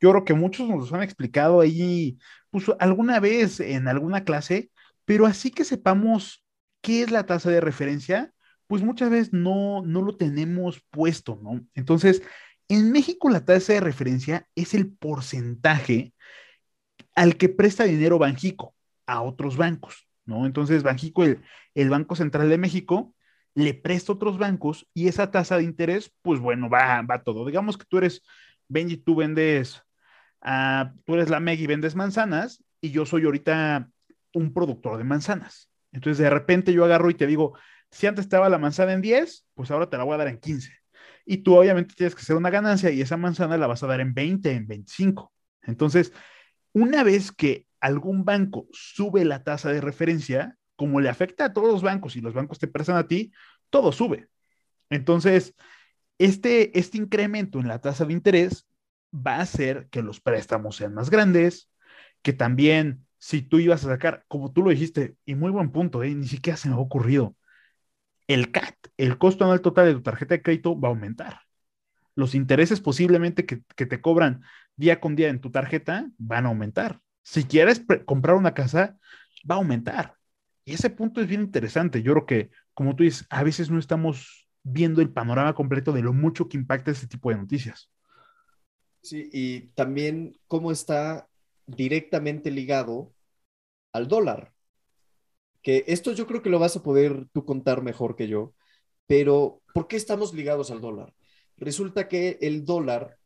Yo 0.00 0.10
creo 0.10 0.24
que 0.24 0.34
muchos 0.34 0.68
nos 0.68 0.92
han 0.92 1.02
explicado 1.02 1.60
ahí, 1.60 2.18
pues 2.50 2.66
alguna 2.78 3.20
vez 3.20 3.58
en 3.58 3.88
alguna 3.88 4.24
clase, 4.24 4.70
pero 5.04 5.26
así 5.26 5.50
que 5.50 5.64
sepamos 5.64 6.43
qué 6.84 7.02
es 7.02 7.10
la 7.10 7.26
tasa 7.26 7.50
de 7.50 7.60
referencia, 7.60 8.32
pues 8.68 8.82
muchas 8.82 9.10
veces 9.10 9.32
no, 9.32 9.82
no 9.82 10.02
lo 10.02 10.16
tenemos 10.16 10.80
puesto, 10.90 11.40
¿no? 11.42 11.66
Entonces, 11.74 12.22
en 12.68 12.92
México 12.92 13.28
la 13.30 13.44
tasa 13.44 13.72
de 13.72 13.80
referencia 13.80 14.46
es 14.54 14.74
el 14.74 14.92
porcentaje 14.92 16.14
al 17.16 17.36
que 17.36 17.48
presta 17.48 17.84
dinero 17.84 18.18
Banjico 18.18 18.74
a 19.06 19.22
otros 19.22 19.56
bancos, 19.56 20.06
¿no? 20.24 20.46
Entonces, 20.46 20.82
Banjico, 20.82 21.24
el, 21.24 21.42
el 21.74 21.90
Banco 21.90 22.14
Central 22.14 22.48
de 22.48 22.58
México, 22.58 23.14
le 23.56 23.74
presta 23.74 24.12
a 24.12 24.16
otros 24.16 24.38
bancos 24.38 24.86
y 24.94 25.08
esa 25.08 25.30
tasa 25.30 25.56
de 25.56 25.64
interés, 25.64 26.12
pues 26.22 26.38
bueno, 26.38 26.68
va, 26.68 27.02
va 27.02 27.22
todo. 27.22 27.46
Digamos 27.46 27.78
que 27.78 27.86
tú 27.88 27.98
eres, 27.98 28.22
Benji, 28.68 28.98
tú 28.98 29.16
vendes 29.16 29.84
Ah, 30.44 30.92
tú 31.06 31.14
eres 31.14 31.30
la 31.30 31.40
Meg 31.40 31.58
y 31.58 31.66
vendes 31.66 31.96
manzanas 31.96 32.62
y 32.82 32.90
yo 32.90 33.06
soy 33.06 33.24
ahorita 33.24 33.88
un 34.34 34.52
productor 34.52 34.98
de 34.98 35.04
manzanas. 35.04 35.70
Entonces 35.94 36.18
de 36.18 36.28
repente 36.28 36.72
yo 36.72 36.84
agarro 36.84 37.08
y 37.08 37.14
te 37.14 37.26
digo, 37.26 37.56
si 37.90 38.08
antes 38.08 38.24
estaba 38.24 38.48
la 38.48 38.58
manzana 38.58 38.92
en 38.92 39.00
10, 39.00 39.46
pues 39.54 39.70
ahora 39.70 39.88
te 39.88 39.96
la 39.96 40.02
voy 40.02 40.14
a 40.14 40.18
dar 40.18 40.28
en 40.28 40.38
15. 40.38 40.72
Y 41.24 41.38
tú 41.38 41.56
obviamente 41.56 41.94
tienes 41.94 42.14
que 42.14 42.20
hacer 42.20 42.36
una 42.36 42.50
ganancia 42.50 42.90
y 42.90 43.00
esa 43.00 43.16
manzana 43.16 43.56
la 43.56 43.68
vas 43.68 43.82
a 43.82 43.86
dar 43.86 44.00
en 44.00 44.12
20, 44.12 44.50
en 44.50 44.66
25. 44.66 45.32
Entonces, 45.62 46.12
una 46.72 47.04
vez 47.04 47.30
que 47.30 47.68
algún 47.80 48.24
banco 48.24 48.66
sube 48.72 49.24
la 49.24 49.44
tasa 49.44 49.70
de 49.70 49.80
referencia, 49.80 50.58
como 50.74 51.00
le 51.00 51.08
afecta 51.08 51.46
a 51.46 51.52
todos 51.52 51.72
los 51.72 51.82
bancos 51.82 52.16
y 52.16 52.20
los 52.20 52.34
bancos 52.34 52.58
te 52.58 52.66
prestan 52.66 52.96
a 52.96 53.06
ti, 53.06 53.32
todo 53.70 53.92
sube. 53.92 54.28
Entonces, 54.90 55.54
este, 56.18 56.76
este 56.76 56.98
incremento 56.98 57.60
en 57.60 57.68
la 57.68 57.80
tasa 57.80 58.04
de 58.04 58.12
interés 58.12 58.66
va 59.14 59.36
a 59.36 59.42
hacer 59.42 59.86
que 59.90 60.02
los 60.02 60.20
préstamos 60.20 60.74
sean 60.76 60.92
más 60.92 61.08
grandes, 61.08 61.70
que 62.22 62.32
también 62.32 63.03
si 63.24 63.40
tú 63.40 63.58
ibas 63.58 63.82
a 63.86 63.88
sacar, 63.88 64.22
como 64.28 64.52
tú 64.52 64.62
lo 64.62 64.68
dijiste, 64.68 65.16
y 65.24 65.34
muy 65.34 65.50
buen 65.50 65.72
punto, 65.72 66.02
¿eh? 66.02 66.14
ni 66.14 66.28
siquiera 66.28 66.58
se 66.58 66.68
me 66.68 66.74
ha 66.74 66.78
ocurrido, 66.78 67.34
el 68.26 68.52
CAT, 68.52 68.74
el 68.98 69.16
costo 69.16 69.44
anual 69.44 69.62
total 69.62 69.86
de 69.86 69.94
tu 69.94 70.02
tarjeta 70.02 70.34
de 70.34 70.42
crédito 70.42 70.78
va 70.78 70.88
a 70.88 70.90
aumentar. 70.90 71.40
Los 72.14 72.34
intereses 72.34 72.82
posiblemente 72.82 73.46
que, 73.46 73.62
que 73.76 73.86
te 73.86 74.02
cobran 74.02 74.42
día 74.76 75.00
con 75.00 75.16
día 75.16 75.30
en 75.30 75.40
tu 75.40 75.50
tarjeta 75.50 76.06
van 76.18 76.44
a 76.44 76.50
aumentar. 76.50 77.00
Si 77.22 77.44
quieres 77.44 77.82
comprar 78.04 78.36
una 78.36 78.52
casa, 78.52 78.98
va 79.50 79.54
a 79.54 79.58
aumentar. 79.58 80.16
Y 80.66 80.74
ese 80.74 80.90
punto 80.90 81.22
es 81.22 81.26
bien 81.26 81.40
interesante. 81.40 82.02
Yo 82.02 82.12
creo 82.12 82.26
que, 82.26 82.50
como 82.74 82.94
tú 82.94 83.04
dices, 83.04 83.26
a 83.30 83.42
veces 83.42 83.70
no 83.70 83.78
estamos 83.78 84.46
viendo 84.62 85.00
el 85.00 85.10
panorama 85.10 85.54
completo 85.54 85.92
de 85.92 86.02
lo 86.02 86.12
mucho 86.12 86.50
que 86.50 86.58
impacta 86.58 86.90
este 86.90 87.06
tipo 87.06 87.30
de 87.30 87.36
noticias. 87.36 87.90
Sí, 89.00 89.30
y 89.32 89.60
también 89.68 90.36
cómo 90.46 90.70
está 90.70 91.26
directamente 91.66 92.50
ligado 92.50 93.13
al 93.94 94.08
dólar. 94.08 94.52
Que 95.62 95.84
esto 95.86 96.12
yo 96.12 96.26
creo 96.26 96.42
que 96.42 96.50
lo 96.50 96.58
vas 96.58 96.76
a 96.76 96.82
poder 96.82 97.26
tú 97.32 97.46
contar 97.46 97.82
mejor 97.82 98.16
que 98.16 98.28
yo, 98.28 98.52
pero 99.06 99.62
¿por 99.72 99.88
qué 99.88 99.96
estamos 99.96 100.34
ligados 100.34 100.70
al 100.70 100.82
dólar? 100.82 101.14
Resulta 101.56 102.08
que 102.08 102.36
el 102.42 102.66
dólar 102.66 103.16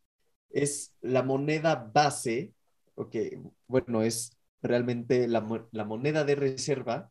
es 0.51 0.95
la 1.01 1.25
moneda 1.25 1.91
base, 1.93 2.53
ok, 2.95 3.17
bueno, 3.67 4.03
es 4.03 4.37
realmente 4.63 5.27
la, 5.27 5.41
moneda 5.41 6.25
de 6.25 6.35
reserva 6.37 7.11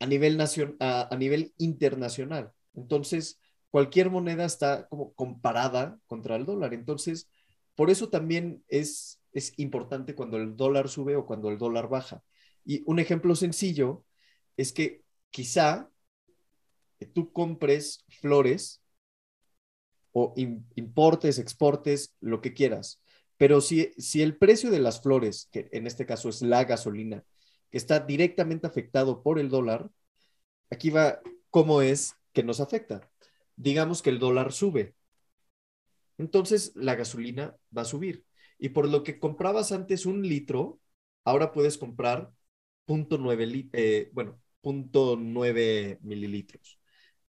a 0.00 0.06
nivel, 0.06 0.40
a 0.80 1.16
nivel 1.18 1.52
internacional. 1.58 2.52
Entonces, 2.74 3.40
cualquier 3.70 4.10
moneda 4.10 4.44
está 4.44 4.86
como 4.88 5.12
comparada 5.14 5.98
contra 6.06 6.36
el 6.36 6.46
dólar. 6.46 6.72
Entonces, 6.72 7.28
por 7.74 7.90
eso 7.90 8.08
también 8.08 8.64
es, 8.68 9.20
es 9.32 9.52
importante 9.58 10.14
cuando 10.14 10.36
el 10.36 10.56
dólar 10.56 10.88
sube 10.88 11.16
o 11.16 11.26
cuando 11.26 11.50
el 11.50 11.58
dólar 11.58 11.88
baja. 11.88 12.22
Y 12.68 12.82
un 12.84 12.98
ejemplo 12.98 13.34
sencillo 13.34 14.04
es 14.58 14.74
que 14.74 15.02
quizá 15.30 15.90
tú 17.14 17.32
compres 17.32 18.04
flores 18.20 18.82
o 20.12 20.34
importes, 20.36 21.38
exportes, 21.38 22.14
lo 22.20 22.42
que 22.42 22.52
quieras. 22.52 23.00
Pero 23.38 23.62
si, 23.62 23.94
si 23.96 24.20
el 24.20 24.36
precio 24.36 24.70
de 24.70 24.80
las 24.80 25.00
flores, 25.00 25.48
que 25.50 25.70
en 25.72 25.86
este 25.86 26.04
caso 26.04 26.28
es 26.28 26.42
la 26.42 26.64
gasolina, 26.64 27.24
que 27.70 27.78
está 27.78 28.00
directamente 28.00 28.66
afectado 28.66 29.22
por 29.22 29.38
el 29.38 29.48
dólar, 29.48 29.88
aquí 30.68 30.90
va 30.90 31.22
cómo 31.48 31.80
es 31.80 32.16
que 32.34 32.42
nos 32.42 32.60
afecta. 32.60 33.00
Digamos 33.56 34.02
que 34.02 34.10
el 34.10 34.18
dólar 34.18 34.52
sube. 34.52 34.94
Entonces 36.18 36.72
la 36.74 36.96
gasolina 36.96 37.56
va 37.74 37.82
a 37.82 37.86
subir. 37.86 38.26
Y 38.58 38.68
por 38.68 38.86
lo 38.86 39.04
que 39.04 39.18
comprabas 39.18 39.72
antes 39.72 40.04
un 40.04 40.20
litro, 40.20 40.80
ahora 41.24 41.50
puedes 41.50 41.78
comprar 41.78 42.30
0.9 42.88 43.68
eh, 43.72 44.10
bueno, 44.12 44.40
mililitros. 46.02 46.80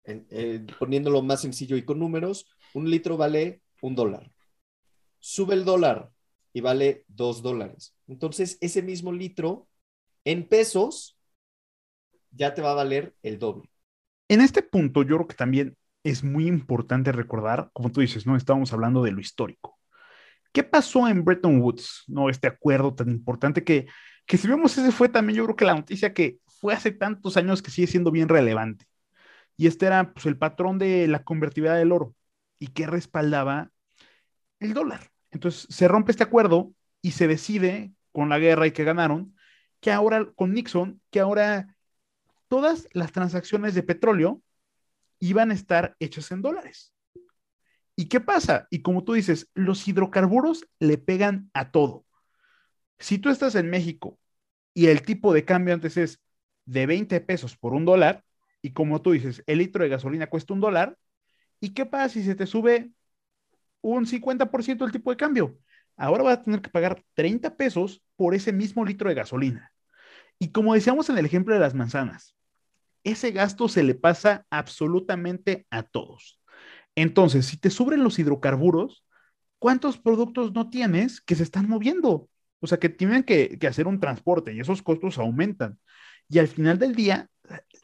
Eh, 0.05 0.65
poniéndolo 0.79 1.21
más 1.21 1.41
sencillo 1.41 1.77
y 1.77 1.85
con 1.85 1.99
números, 1.99 2.45
un 2.73 2.89
litro 2.89 3.15
vale 3.15 3.61
un 3.81 3.95
dólar. 3.95 4.31
Sube 5.19 5.53
el 5.53 5.63
dólar 5.63 6.11
y 6.51 6.61
vale 6.61 7.05
dos 7.07 7.41
dólares. 7.41 7.95
Entonces, 8.07 8.57
ese 8.61 8.81
mismo 8.81 9.11
litro 9.11 9.67
en 10.25 10.47
pesos 10.47 11.17
ya 12.31 12.53
te 12.53 12.61
va 12.61 12.71
a 12.71 12.75
valer 12.75 13.15
el 13.23 13.39
doble. 13.39 13.69
En 14.27 14.41
este 14.41 14.63
punto, 14.63 15.03
yo 15.03 15.15
creo 15.15 15.27
que 15.27 15.35
también 15.35 15.77
es 16.03 16.23
muy 16.23 16.47
importante 16.47 17.11
recordar, 17.11 17.69
como 17.73 17.91
tú 17.91 18.01
dices, 18.01 18.25
¿no? 18.25 18.35
Estábamos 18.35 18.73
hablando 18.73 19.03
de 19.03 19.11
lo 19.11 19.21
histórico. 19.21 19.79
¿Qué 20.51 20.63
pasó 20.63 21.07
en 21.07 21.23
Bretton 21.23 21.61
Woods? 21.61 22.03
¿No? 22.07 22.29
Este 22.29 22.47
acuerdo 22.47 22.93
tan 22.93 23.09
importante 23.09 23.63
que, 23.63 23.87
que 24.25 24.37
si 24.37 24.47
vemos 24.47 24.77
ese 24.77 24.91
fue 24.91 25.09
también, 25.09 25.37
yo 25.37 25.43
creo 25.45 25.55
que 25.55 25.65
la 25.65 25.75
noticia 25.75 26.13
que 26.13 26.39
fue 26.47 26.73
hace 26.73 26.91
tantos 26.91 27.37
años 27.37 27.61
que 27.61 27.71
sigue 27.71 27.87
siendo 27.87 28.11
bien 28.11 28.29
relevante. 28.29 28.85
Y 29.57 29.67
este 29.67 29.85
era 29.85 30.13
pues, 30.13 30.25
el 30.25 30.37
patrón 30.37 30.79
de 30.79 31.07
la 31.07 31.23
convertibilidad 31.23 31.77
del 31.77 31.91
oro 31.91 32.15
y 32.59 32.67
que 32.67 32.87
respaldaba 32.87 33.71
el 34.59 34.73
dólar. 34.73 35.11
Entonces 35.31 35.67
se 35.69 35.87
rompe 35.87 36.11
este 36.11 36.23
acuerdo 36.23 36.73
y 37.01 37.11
se 37.11 37.27
decide 37.27 37.93
con 38.11 38.29
la 38.29 38.39
guerra 38.39 38.67
y 38.67 38.71
que 38.71 38.83
ganaron, 38.83 39.35
que 39.79 39.91
ahora 39.91 40.31
con 40.35 40.53
Nixon, 40.53 41.01
que 41.11 41.19
ahora 41.19 41.75
todas 42.47 42.87
las 42.93 43.11
transacciones 43.11 43.73
de 43.73 43.83
petróleo 43.83 44.41
iban 45.19 45.51
a 45.51 45.53
estar 45.53 45.95
hechas 45.99 46.31
en 46.31 46.41
dólares. 46.41 46.93
¿Y 47.95 48.07
qué 48.07 48.19
pasa? 48.19 48.67
Y 48.69 48.81
como 48.81 49.03
tú 49.03 49.13
dices, 49.13 49.49
los 49.53 49.87
hidrocarburos 49.87 50.67
le 50.79 50.97
pegan 50.97 51.49
a 51.53 51.71
todo. 51.71 52.05
Si 53.03 53.19
tú 53.19 53.29
estás 53.29 53.55
en 53.55 53.69
México 53.69 54.17
y 54.73 54.87
el 54.87 55.01
tipo 55.01 55.33
de 55.33 55.43
cambio 55.43 55.73
antes 55.73 55.97
es 55.97 56.21
de 56.63 56.85
20 56.85 57.19
pesos 57.19 57.57
por 57.57 57.73
un 57.73 57.83
dólar, 57.83 58.23
y 58.61 58.71
como 58.71 59.01
tú 59.01 59.11
dices, 59.11 59.43
el 59.45 59.57
litro 59.57 59.83
de 59.83 59.89
gasolina 59.89 60.27
cuesta 60.27 60.53
un 60.53 60.61
dólar, 60.61 60.97
¿y 61.59 61.73
qué 61.73 61.85
pasa 61.85 62.07
si 62.07 62.23
se 62.23 62.33
te 62.33 62.47
sube 62.47 62.91
un 63.81 64.05
50% 64.05 64.85
el 64.85 64.93
tipo 64.93 65.11
de 65.11 65.17
cambio? 65.17 65.59
Ahora 65.97 66.23
vas 66.23 66.37
a 66.37 66.43
tener 66.43 66.61
que 66.61 66.69
pagar 66.69 67.03
30 67.13 67.57
pesos 67.57 68.01
por 68.15 68.35
ese 68.35 68.53
mismo 68.53 68.85
litro 68.85 69.09
de 69.09 69.15
gasolina. 69.15 69.73
Y 70.39 70.53
como 70.53 70.73
decíamos 70.73 71.09
en 71.09 71.17
el 71.17 71.25
ejemplo 71.25 71.53
de 71.53 71.59
las 71.59 71.73
manzanas, 71.73 72.37
ese 73.03 73.31
gasto 73.31 73.67
se 73.67 73.83
le 73.83 73.95
pasa 73.95 74.47
absolutamente 74.49 75.67
a 75.69 75.83
todos. 75.83 76.39
Entonces, 76.95 77.47
si 77.47 77.57
te 77.57 77.69
suben 77.69 78.01
los 78.01 78.17
hidrocarburos, 78.17 79.03
¿cuántos 79.59 79.97
productos 79.97 80.53
no 80.53 80.69
tienes 80.69 81.19
que 81.19 81.35
se 81.35 81.43
están 81.43 81.67
moviendo? 81.67 82.29
O 82.63 82.67
sea, 82.67 82.79
que 82.79 82.87
tienen 82.87 83.23
que, 83.23 83.59
hacer 83.67 83.87
un 83.87 83.99
transporte 83.99 84.53
y 84.53 84.61
esos 84.61 84.81
costos 84.81 85.17
aumentan. 85.17 85.77
Y 86.29 86.39
al 86.39 86.47
final 86.47 86.79
del 86.79 86.95
día, 86.95 87.29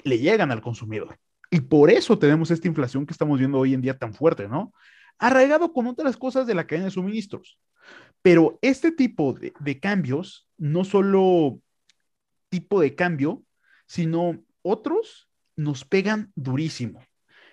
le 0.06 0.20
llegan 0.20 0.52
al 0.52 0.62
consumidor. 0.62 1.20
Y 1.52 1.60
por 1.60 1.92
eso 1.92 2.18
tenemos 2.18 2.50
esta 2.50 2.70
inflación 2.70 3.06
que 3.06 3.12
estamos 3.12 3.38
viendo 3.38 3.60
hoy 3.60 3.74
en 3.74 3.82
día 3.82 3.98
tan 3.98 4.14
fuerte, 4.14 4.48
¿no? 4.48 4.72
Arraigado 5.18 5.74
con 5.74 5.88
otras 5.88 6.16
cosas 6.16 6.48
de 6.48 6.56
la 6.56 6.66
cadena 6.66 6.86
de 6.86 6.92
suministros. 6.92 7.60
Pero 8.22 8.58
este 8.62 8.94
tipo 8.94 9.34
de, 9.34 9.52
de 9.60 9.80
cambios, 9.82 10.48
no 10.58 10.86
solo 10.86 11.60
tipo 12.48 12.80
de 12.80 12.96
cambio, 12.96 13.44
sino 13.86 14.42
otros 14.62 15.30
nos 15.58 15.84
pegan 15.84 16.32
durísimo. 16.36 17.04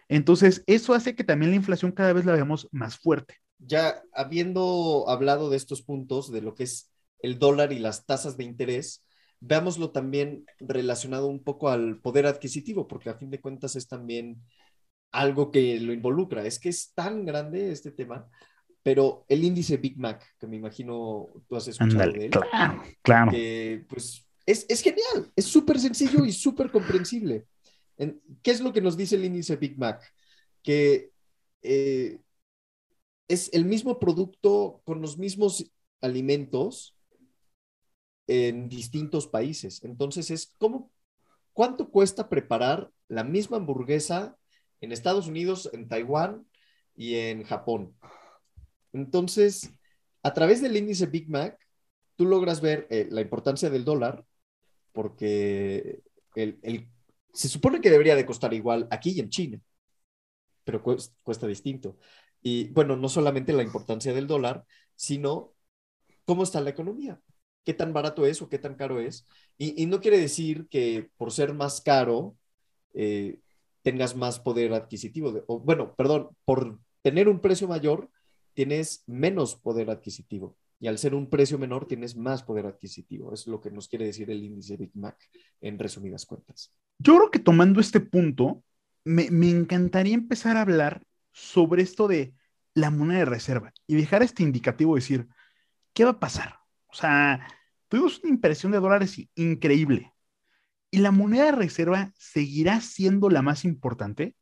Entonces, 0.09 0.63
eso 0.69 0.95
hace 0.95 1.17
que 1.17 1.25
también 1.25 1.51
la 1.51 1.57
inflación 1.57 1.91
cada 1.91 2.13
vez 2.13 2.25
la 2.25 2.35
veamos 2.35 2.69
más 2.71 2.97
fuerte. 2.97 3.35
Ya 3.59 4.01
habiendo 4.13 5.07
hablado 5.09 5.51
de 5.51 5.57
estos 5.57 5.83
puntos, 5.83 6.31
de 6.31 6.41
lo 6.41 6.55
que 6.55 6.63
es 6.63 6.93
el 7.21 7.39
dólar 7.39 7.73
y 7.73 7.79
las 7.79 8.07
tasas 8.07 8.37
de 8.37 8.45
interés, 8.45 9.05
veámoslo 9.41 9.91
también 9.91 10.45
relacionado 10.61 11.27
un 11.27 11.43
poco 11.43 11.69
al 11.69 12.01
poder 12.01 12.27
adquisitivo, 12.27 12.87
porque 12.87 13.11
a 13.11 13.15
fin 13.15 13.31
de 13.31 13.41
cuentas 13.41 13.77
es 13.77 13.89
también 13.89 14.43
algo 15.13 15.51
que 15.51 15.79
lo 15.81 15.93
involucra. 15.93 16.45
Es 16.45 16.59
que 16.59 16.69
es 16.69 16.93
tan 16.95 17.25
grande 17.25 17.71
este 17.71 17.91
tema, 17.91 18.29
pero 18.83 19.25
el 19.29 19.45
índice 19.45 19.77
Big 19.77 19.99
Mac, 19.99 20.25
que 20.39 20.47
me 20.47 20.57
imagino 20.57 21.29
tú 21.49 21.57
has 21.57 21.69
escuchado 21.69 22.13
de 22.13 22.27
él, 22.27 22.31
claro, 22.31 22.83
claro. 23.03 23.31
Que, 23.33 23.85
pues 23.89 24.27
es, 24.45 24.65
es 24.69 24.83
genial, 24.83 25.31
es 25.35 25.45
súper 25.45 25.79
sencillo 25.79 26.25
y 26.25 26.33
súper 26.33 26.71
comprensible. 26.71 27.47
¿Qué 27.97 28.51
es 28.51 28.61
lo 28.61 28.73
que 28.73 28.81
nos 28.81 28.97
dice 28.97 29.17
el 29.17 29.25
índice 29.25 29.57
Big 29.57 29.79
Mac? 29.79 30.03
Que 30.63 31.11
eh, 31.63 32.19
es 33.27 33.51
el 33.53 33.65
mismo 33.65 33.99
producto 33.99 34.83
con 34.85 35.01
los 35.01 35.19
mismos 35.19 35.71
alimentos 36.01 36.96
en 38.27 38.69
distintos 38.69 39.27
países. 39.27 39.83
Entonces 39.85 40.31
es 40.31 40.55
como, 40.59 40.91
¿cuánto 41.53 41.91
cuesta 41.91 42.29
preparar 42.29 42.91
la 43.09 43.25
misma 43.25 43.59
hamburguesa 43.59 44.37
en 44.81 44.93
Estados 44.93 45.27
Unidos, 45.27 45.71
en 45.73 45.89
Taiwán 45.89 46.47
y 46.95 47.17
en 47.17 47.45
Japón? 47.45 47.97
Entonces, 48.93 49.71
a 50.23 50.33
través 50.33 50.61
del 50.61 50.77
índice 50.77 51.07
Big 51.07 51.29
Mac, 51.29 51.59
tú 52.17 52.25
logras 52.25 52.61
ver 52.61 52.87
eh, 52.91 53.09
la 53.11 53.21
importancia 53.21 53.71
del 53.71 53.85
dólar 53.85 54.25
porque 54.93 56.01
el, 56.35 56.89
se 57.33 57.49
supone 57.49 57.83
que 57.83 57.91
debería 57.91 58.17
de 58.17 58.25
costar 58.25 58.55
igual 58.55 58.89
aquí 58.91 59.11
y 59.11 59.21
en 59.21 59.29
China, 59.29 59.61
pero 60.65 60.83
cuesta, 60.83 61.47
distinto. 61.47 61.99
Y 62.43 62.69
bueno, 62.71 62.97
no 62.97 63.11
solamente 63.11 63.53
la 63.53 63.63
importancia 63.63 64.15
del 64.15 64.27
dólar, 64.27 64.65
sino 64.95 65.53
cómo 66.25 66.43
está 66.43 66.63
la 66.63 66.71
economía, 66.71 67.21
qué 67.67 67.75
tan 67.75 67.93
barato 67.93 68.25
es 68.25 68.41
o 68.41 68.49
qué 68.49 68.59
tan 68.59 68.77
caro 68.77 69.01
es. 69.01 69.27
Y, 69.59 69.85
no 69.87 70.01
quiere 70.01 70.19
decir 70.19 70.69
que 70.71 71.11
por 71.19 71.33
ser 71.33 71.53
más 71.53 71.81
caro 71.81 72.37
eh, 72.95 73.41
tengas 73.83 74.15
más 74.17 74.39
poder 74.39 74.73
adquisitivo. 74.73 75.45
o, 75.49 75.59
bueno, 75.59 75.95
perdón, 75.97 76.31
por 76.45 76.79
tener 77.03 77.29
un 77.29 77.41
precio 77.41 77.67
mayor, 77.67 78.09
tienes 78.55 79.03
menos 79.07 79.57
poder 79.57 79.91
adquisitivo 79.91 80.57
y 80.79 80.87
al 80.87 80.99
ser 80.99 81.15
un 81.15 81.29
precio 81.29 81.59
menor 81.59 81.87
tienes 81.87 82.17
más 82.17 82.45
poder 82.45 82.67
adquisitivo. 82.67 83.35
Es 83.35 83.47
lo 83.49 83.61
que 83.61 83.71
nos 83.71 83.89
quiere 83.89 84.07
decir 84.07 84.31
el 84.31 84.45
índice 84.45 84.77
Big 84.77 84.95
Mac 84.95 85.19
en 85.61 85.79
resumidas 85.79 86.25
cuentas. 86.25 86.73
Yo 86.99 87.17
creo 87.17 87.31
que 87.31 87.41
tomando 87.41 87.81
este 87.81 87.99
punto, 87.99 88.63
me, 89.05 89.31
me 89.31 89.51
encantaría 89.51 90.15
empezar 90.15 90.57
a 90.57 90.63
hablar 90.63 91.03
sobre 91.33 91.83
esto 91.83 92.07
de 92.07 92.35
la 92.75 92.91
moneda 92.91 93.21
de 93.21 93.25
reserva 93.25 93.73
y 93.87 93.97
dejar 93.97 94.23
este 94.23 94.43
indicativo 94.45 94.95
de 94.95 95.01
decir, 95.01 95.29
¿qué 95.93 96.05
va 96.05 96.11
a 96.11 96.21
pasar? 96.21 96.66
O 96.97 96.99
sea, 96.99 97.47
tuvimos 97.89 98.21
una 98.23 98.31
impresión 98.31 98.73
de 98.73 98.81
dólares 98.81 99.21
increíble. 99.35 100.15
¿Y 100.91 100.99
la 100.99 101.11
moneda 101.11 101.45
de 101.45 101.53
reserva 101.53 102.11
seguirá 102.17 102.81
siendo 102.81 103.29
la 103.29 103.43
más 103.43 103.67
importante? 103.67 104.35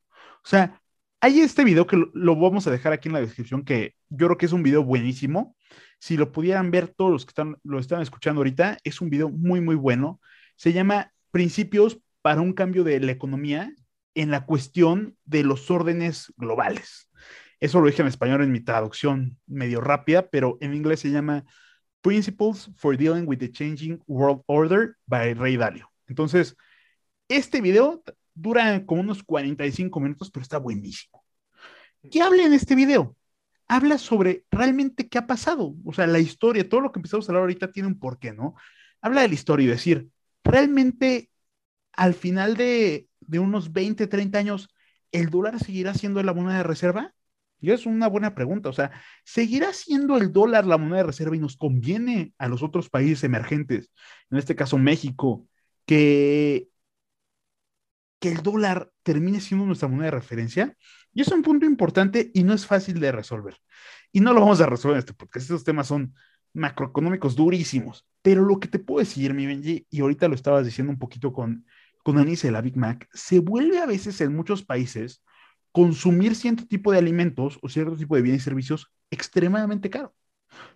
O 0.44 0.46
sea, 0.46 0.80
hay 1.20 1.40
este 1.40 1.64
video 1.64 1.84
que 1.88 1.96
lo, 1.96 2.12
lo, 2.14 2.36
vamos 2.36 2.68
a 2.68 2.70
dejar 2.70 2.92
aquí 2.92 3.08
en 3.08 3.14
la 3.14 3.20
descripción, 3.20 3.64
que 3.64 3.96
yo 4.08 4.28
creo 4.28 4.38
que 4.38 4.46
es 4.46 4.52
un 4.52 4.62
video 4.62 4.84
buenísimo, 4.84 5.56
si 5.98 6.16
lo 6.16 6.30
pudieran 6.30 6.70
ver 6.70 6.86
todos 6.86 7.10
los 7.10 7.24
que 7.24 7.30
están, 7.30 7.56
lo 7.64 7.80
están 7.80 8.02
escuchando 8.02 8.38
ahorita, 8.40 8.78
es 8.84 9.00
un 9.00 9.10
video 9.10 9.30
muy, 9.30 9.60
muy 9.60 9.74
bueno. 9.74 10.20
Se 10.54 10.72
llama 10.72 11.12
Principios 11.32 11.98
para 12.22 12.40
un 12.40 12.52
cambio 12.52 12.84
de 12.84 13.00
la 13.00 13.10
economía 13.10 13.72
en 14.14 14.30
la 14.30 14.46
cuestión 14.46 15.16
de 15.24 15.42
los 15.42 15.72
órdenes 15.72 16.32
globales. 16.36 17.10
Eso 17.58 17.80
lo 17.80 17.86
dije 17.86 18.02
en 18.02 18.08
español 18.08 18.42
en 18.42 18.52
mi 18.52 18.60
traducción 18.60 19.38
medio 19.46 19.80
rápida, 19.80 20.28
pero 20.30 20.56
en 20.60 20.74
inglés 20.74 21.00
se 21.00 21.10
llama 21.10 21.44
Principles 22.04 22.70
for 22.76 22.96
Dealing 22.96 23.26
with 23.26 23.38
the 23.38 23.50
Changing 23.50 23.98
World 24.06 24.42
Order 24.46 24.96
by 25.06 25.32
Ray 25.32 25.56
Dalio. 25.56 25.90
Entonces, 26.06 26.54
este 27.28 27.62
video 27.62 28.02
dura 28.34 28.84
como 28.84 29.00
unos 29.00 29.22
45 29.22 29.98
minutos, 30.00 30.30
pero 30.30 30.42
está 30.42 30.58
buenísimo. 30.58 31.24
¿Qué 32.10 32.20
habla 32.20 32.44
en 32.44 32.52
este 32.52 32.74
video? 32.74 33.16
habla 33.68 33.98
sobre 33.98 34.44
realmente 34.50 35.08
qué 35.08 35.18
ha 35.18 35.26
pasado, 35.26 35.74
o 35.84 35.92
sea, 35.92 36.06
la 36.06 36.18
historia, 36.18 36.68
todo 36.68 36.80
lo 36.80 36.92
que 36.92 36.98
empezamos 36.98 37.28
a 37.28 37.32
hablar 37.32 37.42
ahorita 37.42 37.72
tiene 37.72 37.88
un 37.88 37.98
porqué, 37.98 38.32
¿no? 38.32 38.54
Habla 39.00 39.22
de 39.22 39.28
la 39.28 39.34
historia 39.34 39.64
y 39.64 39.68
decir, 39.68 40.08
realmente 40.42 41.30
al 41.92 42.14
final 42.14 42.56
de, 42.56 43.08
de 43.20 43.38
unos 43.38 43.72
20, 43.72 44.06
30 44.06 44.38
años, 44.38 44.68
¿el 45.12 45.30
dólar 45.30 45.58
seguirá 45.60 45.94
siendo 45.94 46.22
la 46.22 46.34
moneda 46.34 46.58
de 46.58 46.62
reserva? 46.64 47.14
Y 47.64 47.70
es 47.72 47.86
una 47.86 48.08
buena 48.08 48.34
pregunta, 48.34 48.68
o 48.68 48.72
sea, 48.72 48.92
¿seguirá 49.24 49.72
siendo 49.72 50.16
el 50.16 50.32
dólar 50.32 50.66
la 50.66 50.78
moneda 50.78 50.98
de 50.98 51.04
reserva 51.04 51.36
y 51.36 51.40
nos 51.40 51.56
conviene 51.56 52.32
a 52.38 52.48
los 52.48 52.62
otros 52.62 52.90
países 52.90 53.24
emergentes, 53.24 53.90
en 54.30 54.38
este 54.38 54.54
caso 54.54 54.78
México, 54.78 55.46
que 55.86 56.68
que 58.24 58.30
el 58.30 58.42
dólar 58.42 58.90
termine 59.02 59.38
siendo 59.38 59.66
nuestra 59.66 59.86
moneda 59.86 60.06
de 60.06 60.12
referencia. 60.12 60.74
Y 61.12 61.20
es 61.20 61.28
un 61.28 61.42
punto 61.42 61.66
importante 61.66 62.30
y 62.32 62.42
no 62.42 62.54
es 62.54 62.66
fácil 62.66 62.98
de 62.98 63.12
resolver. 63.12 63.58
Y 64.12 64.20
no 64.20 64.32
lo 64.32 64.40
vamos 64.40 64.62
a 64.62 64.66
resolver 64.66 64.96
en 64.96 65.00
este 65.00 65.12
porque 65.12 65.38
Estos 65.38 65.62
temas 65.62 65.88
son 65.88 66.14
macroeconómicos 66.54 67.36
durísimos. 67.36 68.08
Pero 68.22 68.42
lo 68.42 68.58
que 68.60 68.68
te 68.68 68.78
puedo 68.78 69.00
decir, 69.00 69.34
mi 69.34 69.44
Benji, 69.44 69.86
y 69.90 70.00
ahorita 70.00 70.26
lo 70.28 70.34
estabas 70.34 70.64
diciendo 70.64 70.90
un 70.90 70.98
poquito 70.98 71.34
con, 71.34 71.66
con 72.02 72.16
de 72.16 72.50
la 72.50 72.62
Big 72.62 72.78
Mac, 72.78 73.06
se 73.12 73.40
vuelve 73.40 73.78
a 73.78 73.84
veces 73.84 74.18
en 74.22 74.34
muchos 74.34 74.64
países 74.64 75.22
consumir 75.74 76.36
cierto 76.36 76.68
tipo 76.68 76.92
de 76.92 76.98
alimentos 76.98 77.58
o 77.60 77.68
cierto 77.68 77.96
tipo 77.96 78.14
de 78.14 78.22
bienes 78.22 78.42
y 78.42 78.44
servicios 78.44 78.92
extremadamente 79.10 79.90
caro. 79.90 80.14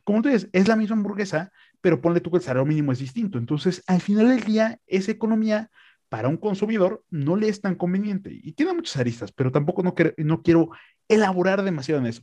Como 0.02 0.22
tú 0.22 0.28
dices, 0.28 0.50
es 0.52 0.66
la 0.66 0.74
misma 0.74 0.96
hamburguesa, 0.96 1.52
pero 1.80 2.00
ponle 2.00 2.20
tú 2.20 2.32
que 2.32 2.38
el 2.38 2.42
salario 2.42 2.66
mínimo 2.66 2.90
es 2.90 2.98
distinto. 2.98 3.38
Entonces, 3.38 3.84
al 3.86 4.00
final 4.00 4.28
del 4.28 4.42
día, 4.42 4.80
esa 4.88 5.12
economía 5.12 5.70
para 6.08 6.26
un 6.26 6.36
consumidor 6.36 7.04
no 7.10 7.36
le 7.36 7.48
es 7.48 7.60
tan 7.60 7.76
conveniente 7.76 8.40
y 8.42 8.54
tiene 8.54 8.74
muchas 8.74 8.96
aristas, 8.96 9.30
pero 9.30 9.52
tampoco 9.52 9.84
no, 9.84 10.42
quiero 10.42 10.70
elaborar 11.06 11.62
demasiado 11.62 12.00
en 12.00 12.08
eso. 12.08 12.22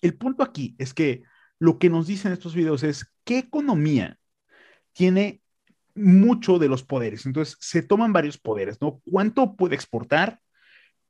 El 0.00 0.14
punto 0.14 0.42
aquí 0.42 0.76
es 0.78 0.94
que 0.94 1.24
lo 1.58 1.78
que 1.78 1.90
nos 1.90 2.06
dicen 2.06 2.32
estos 2.32 2.54
videos 2.54 2.84
es 2.84 3.12
qué 3.24 3.36
economía 3.36 4.18
tiene 4.94 5.42
mucho 5.94 6.58
de 6.58 6.68
los 6.68 6.84
poderes. 6.84 7.26
Entonces, 7.26 7.58
se 7.60 7.82
toman 7.82 8.14
varios 8.14 8.38
poderes, 8.38 8.80
¿no? 8.80 9.02
¿Cuánto 9.04 9.56
puede 9.56 9.74
exportar? 9.74 10.40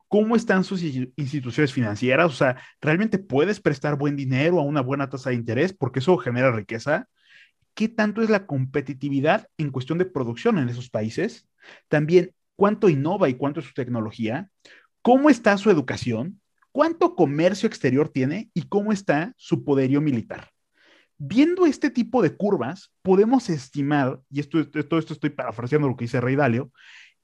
¿Cómo 0.09 0.37
están 0.37 0.63
sus 0.63 0.83
instituciones 0.83 1.73
financieras? 1.73 2.27
O 2.27 2.35
sea, 2.35 2.57
¿realmente 2.81 3.19
puedes 3.19 3.61
prestar 3.61 3.97
buen 3.97 4.15
dinero 4.17 4.61
a 4.61 4.63
una 4.63 4.81
buena 4.81 5.09
tasa 5.09 5.31
de 5.31 5.37
interés? 5.37 5.73
Porque 5.73 5.99
eso 5.99 6.17
genera 6.17 6.53
riqueza. 6.53 7.09
¿Qué 7.75 7.89
tanto 7.89 8.23
es 8.23 8.31
la 8.31 8.47
competitividad 8.47 9.49
en 9.59 9.71
cuestión 9.71 9.99
de 9.99 10.07
producción 10.07 10.59
en 10.59 10.69
esos 10.69 10.91
países? 10.91 11.49
También, 11.89 12.33
¿cuánto 12.55 12.89
innova 12.89 13.29
y 13.29 13.35
cuánto 13.35 13.61
es 13.61 13.67
su 13.67 13.75
tecnología? 13.75 14.49
¿Cómo 15.03 15.29
está 15.29 15.59
su 15.59 15.71
educación? 15.71 16.41
¿Cuánto 16.71 17.17
comercio 17.17 17.67
exterior 17.67 18.09
tiene 18.09 18.51
y 18.55 18.63
cómo 18.63 18.93
está 18.93 19.35
su 19.37 19.65
poderío 19.65 20.01
militar? 20.01 20.51
Viendo 21.19 21.67
este 21.67 21.91
tipo 21.91 22.23
de 22.23 22.37
curvas, 22.37 22.93
podemos 23.03 23.49
estimar, 23.49 24.21
y 24.31 24.41
esto, 24.41 24.69
todo 24.69 24.99
esto 24.99 25.15
estoy 25.15 25.31
parafraseando 25.31 25.89
lo 25.89 25.97
que 25.97 26.05
dice 26.05 26.21
Rey 26.21 26.37
Dalio, 26.37 26.71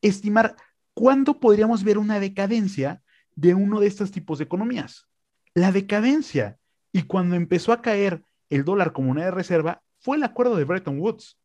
estimar 0.01 0.57
cuándo 0.94 1.40
podríamos 1.40 1.84
ver 1.84 1.99
una 1.99 2.20
decadencia 2.20 3.02
de 3.34 3.54
uno 3.54 3.80
de 3.80 3.87
estos 3.87 4.11
tipos 4.11 4.38
de 4.38 4.44
economías. 4.44 5.06
La 5.54 5.72
decadencia 5.72 6.58
y 6.92 7.02
cuando 7.02 7.37
empezó 7.37 7.72
a 7.72 7.82
caer 7.82 8.22
el 8.50 8.64
dólar 8.64 8.92
como 8.92 9.08
moneda 9.08 9.26
de 9.26 9.30
reserva 9.32 9.82
fue 9.99 10.16
el 10.16 10.22
acuerdo 10.25 10.56
de 10.56 10.64
Bretton 10.64 10.99
Woods, 10.99 11.38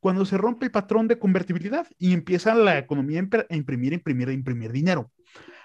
cuando 0.00 0.24
se 0.24 0.38
rompe 0.38 0.66
el 0.66 0.70
patrón 0.70 1.08
de 1.08 1.18
convertibilidad 1.18 1.86
y 1.98 2.12
empieza 2.12 2.54
la 2.54 2.78
economía 2.78 3.20
a 3.20 3.54
imprimir, 3.54 3.92
imprimir, 3.92 4.28
imprimir 4.30 4.72
dinero. 4.72 5.10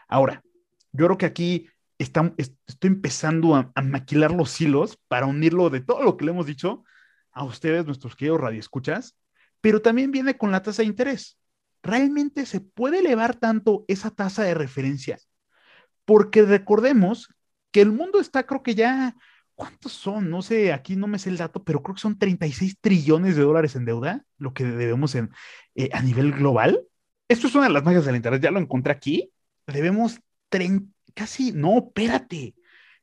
Ahora, 0.07 0.43
yo 0.91 1.05
creo 1.05 1.17
que 1.17 1.25
aquí 1.25 1.67
estoy 1.97 2.33
empezando 2.81 3.55
a, 3.55 3.71
maquilar 3.83 4.31
los 4.31 4.59
hilos 4.59 4.97
para 5.07 5.27
unirlo 5.27 5.69
de 5.69 5.81
todo 5.81 6.01
lo 6.01 6.17
que 6.17 6.25
le 6.25 6.31
hemos 6.31 6.45
dicho 6.45 6.83
a 7.31 7.43
ustedes, 7.43 7.85
nuestros 7.85 8.15
queridos 8.15 8.41
radioescuchas, 8.41 9.15
pero 9.61 9.81
también 9.81 10.11
viene 10.11 10.37
con 10.37 10.51
la 10.51 10.63
tasa 10.63 10.81
de 10.81 10.87
interés. 10.87 11.37
¿Realmente 11.83 12.45
se 12.45 12.61
puede 12.61 12.99
elevar 12.99 13.35
tanto 13.35 13.85
esa 13.87 14.11
tasa 14.11 14.43
de 14.43 14.53
referencia? 14.53 15.17
Porque 16.05 16.43
recordemos 16.43 17.29
que 17.71 17.81
el 17.81 17.91
mundo 17.91 18.19
está, 18.19 18.45
creo 18.45 18.63
que 18.63 18.75
ya, 18.75 19.15
¿cuántos 19.55 19.93
son? 19.93 20.29
No 20.29 20.41
sé, 20.41 20.73
aquí 20.73 20.95
no 20.95 21.07
me 21.07 21.19
sé 21.19 21.29
el 21.29 21.37
dato, 21.37 21.63
pero 21.63 21.81
creo 21.81 21.95
que 21.95 22.01
son 22.01 22.17
36 22.19 22.77
trillones 22.81 23.35
de 23.35 23.43
dólares 23.43 23.75
en 23.75 23.85
deuda, 23.85 24.25
lo 24.37 24.53
que 24.53 24.65
debemos 24.65 25.15
en, 25.15 25.31
eh, 25.75 25.89
a 25.93 26.01
nivel 26.01 26.33
global. 26.33 26.85
Esto 27.27 27.47
es 27.47 27.55
una 27.55 27.67
de 27.67 27.73
las 27.73 27.83
magias 27.83 28.05
del 28.05 28.15
Internet, 28.15 28.41
ya 28.41 28.51
lo 28.51 28.59
encontré 28.59 28.91
aquí. 28.91 29.31
Debemos 29.67 30.19
30 30.49 30.91
casi, 31.13 31.51
no, 31.51 31.77
espérate, 31.77 32.55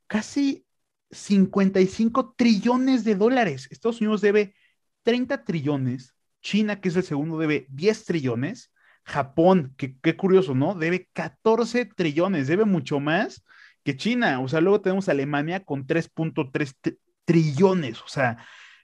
casi 0.07 0.65
55 1.11 2.33
trillones 2.37 3.03
de 3.03 3.15
dólares. 3.15 3.67
Estados 3.71 4.01
Unidos 4.01 4.21
debe 4.21 4.55
30 5.03 5.43
trillones, 5.43 6.15
China, 6.41 6.81
que 6.81 6.89
es 6.89 6.95
el 6.95 7.03
segundo, 7.03 7.37
debe 7.37 7.65
10 7.69 8.05
trillones, 8.05 8.71
Japón, 9.03 9.73
que 9.77 9.97
qué 9.99 10.15
curioso, 10.15 10.55
¿no? 10.55 10.75
Debe 10.75 11.09
14 11.13 11.85
trillones, 11.85 12.47
debe 12.47 12.65
mucho 12.65 12.99
más 12.99 13.43
que 13.83 13.97
China. 13.97 14.39
O 14.41 14.47
sea, 14.47 14.61
luego 14.61 14.81
tenemos 14.81 15.09
Alemania 15.09 15.63
con 15.63 15.87
3.3 15.87 16.75
trillones, 17.25 18.01
o 18.01 18.07
sea, 18.07 18.37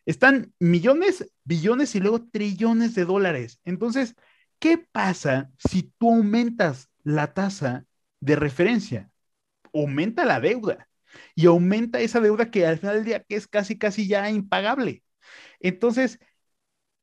están 0.06 0.54
millones, 0.60 1.32
billones 1.44 1.96
y 1.96 2.00
luego 2.00 2.28
trillones 2.32 2.96
de 2.96 3.06
dólares. 3.06 3.60
Entonces, 3.66 4.16
¿qué 4.60 4.78
pasa 4.78 5.52
si 5.58 5.94
tú 5.98 6.14
aumentas 6.14 6.90
la 7.04 7.34
tasa 7.34 7.86
de 8.20 8.36
referencia? 8.36 9.10
aumenta 9.76 10.26
la 10.26 10.40
deuda 10.40 10.88
y 11.36 11.46
aumenta 11.46 12.00
esa 12.00 12.20
deuda 12.20 12.50
que 12.52 12.66
al 12.66 12.78
final 12.80 12.96
del 12.98 13.06
día 13.06 13.24
que 13.24 13.36
es 13.36 13.48
casi, 13.48 13.78
casi 13.78 14.08
ya 14.08 14.30
impagable. 14.30 15.04
Entonces, 15.60 16.20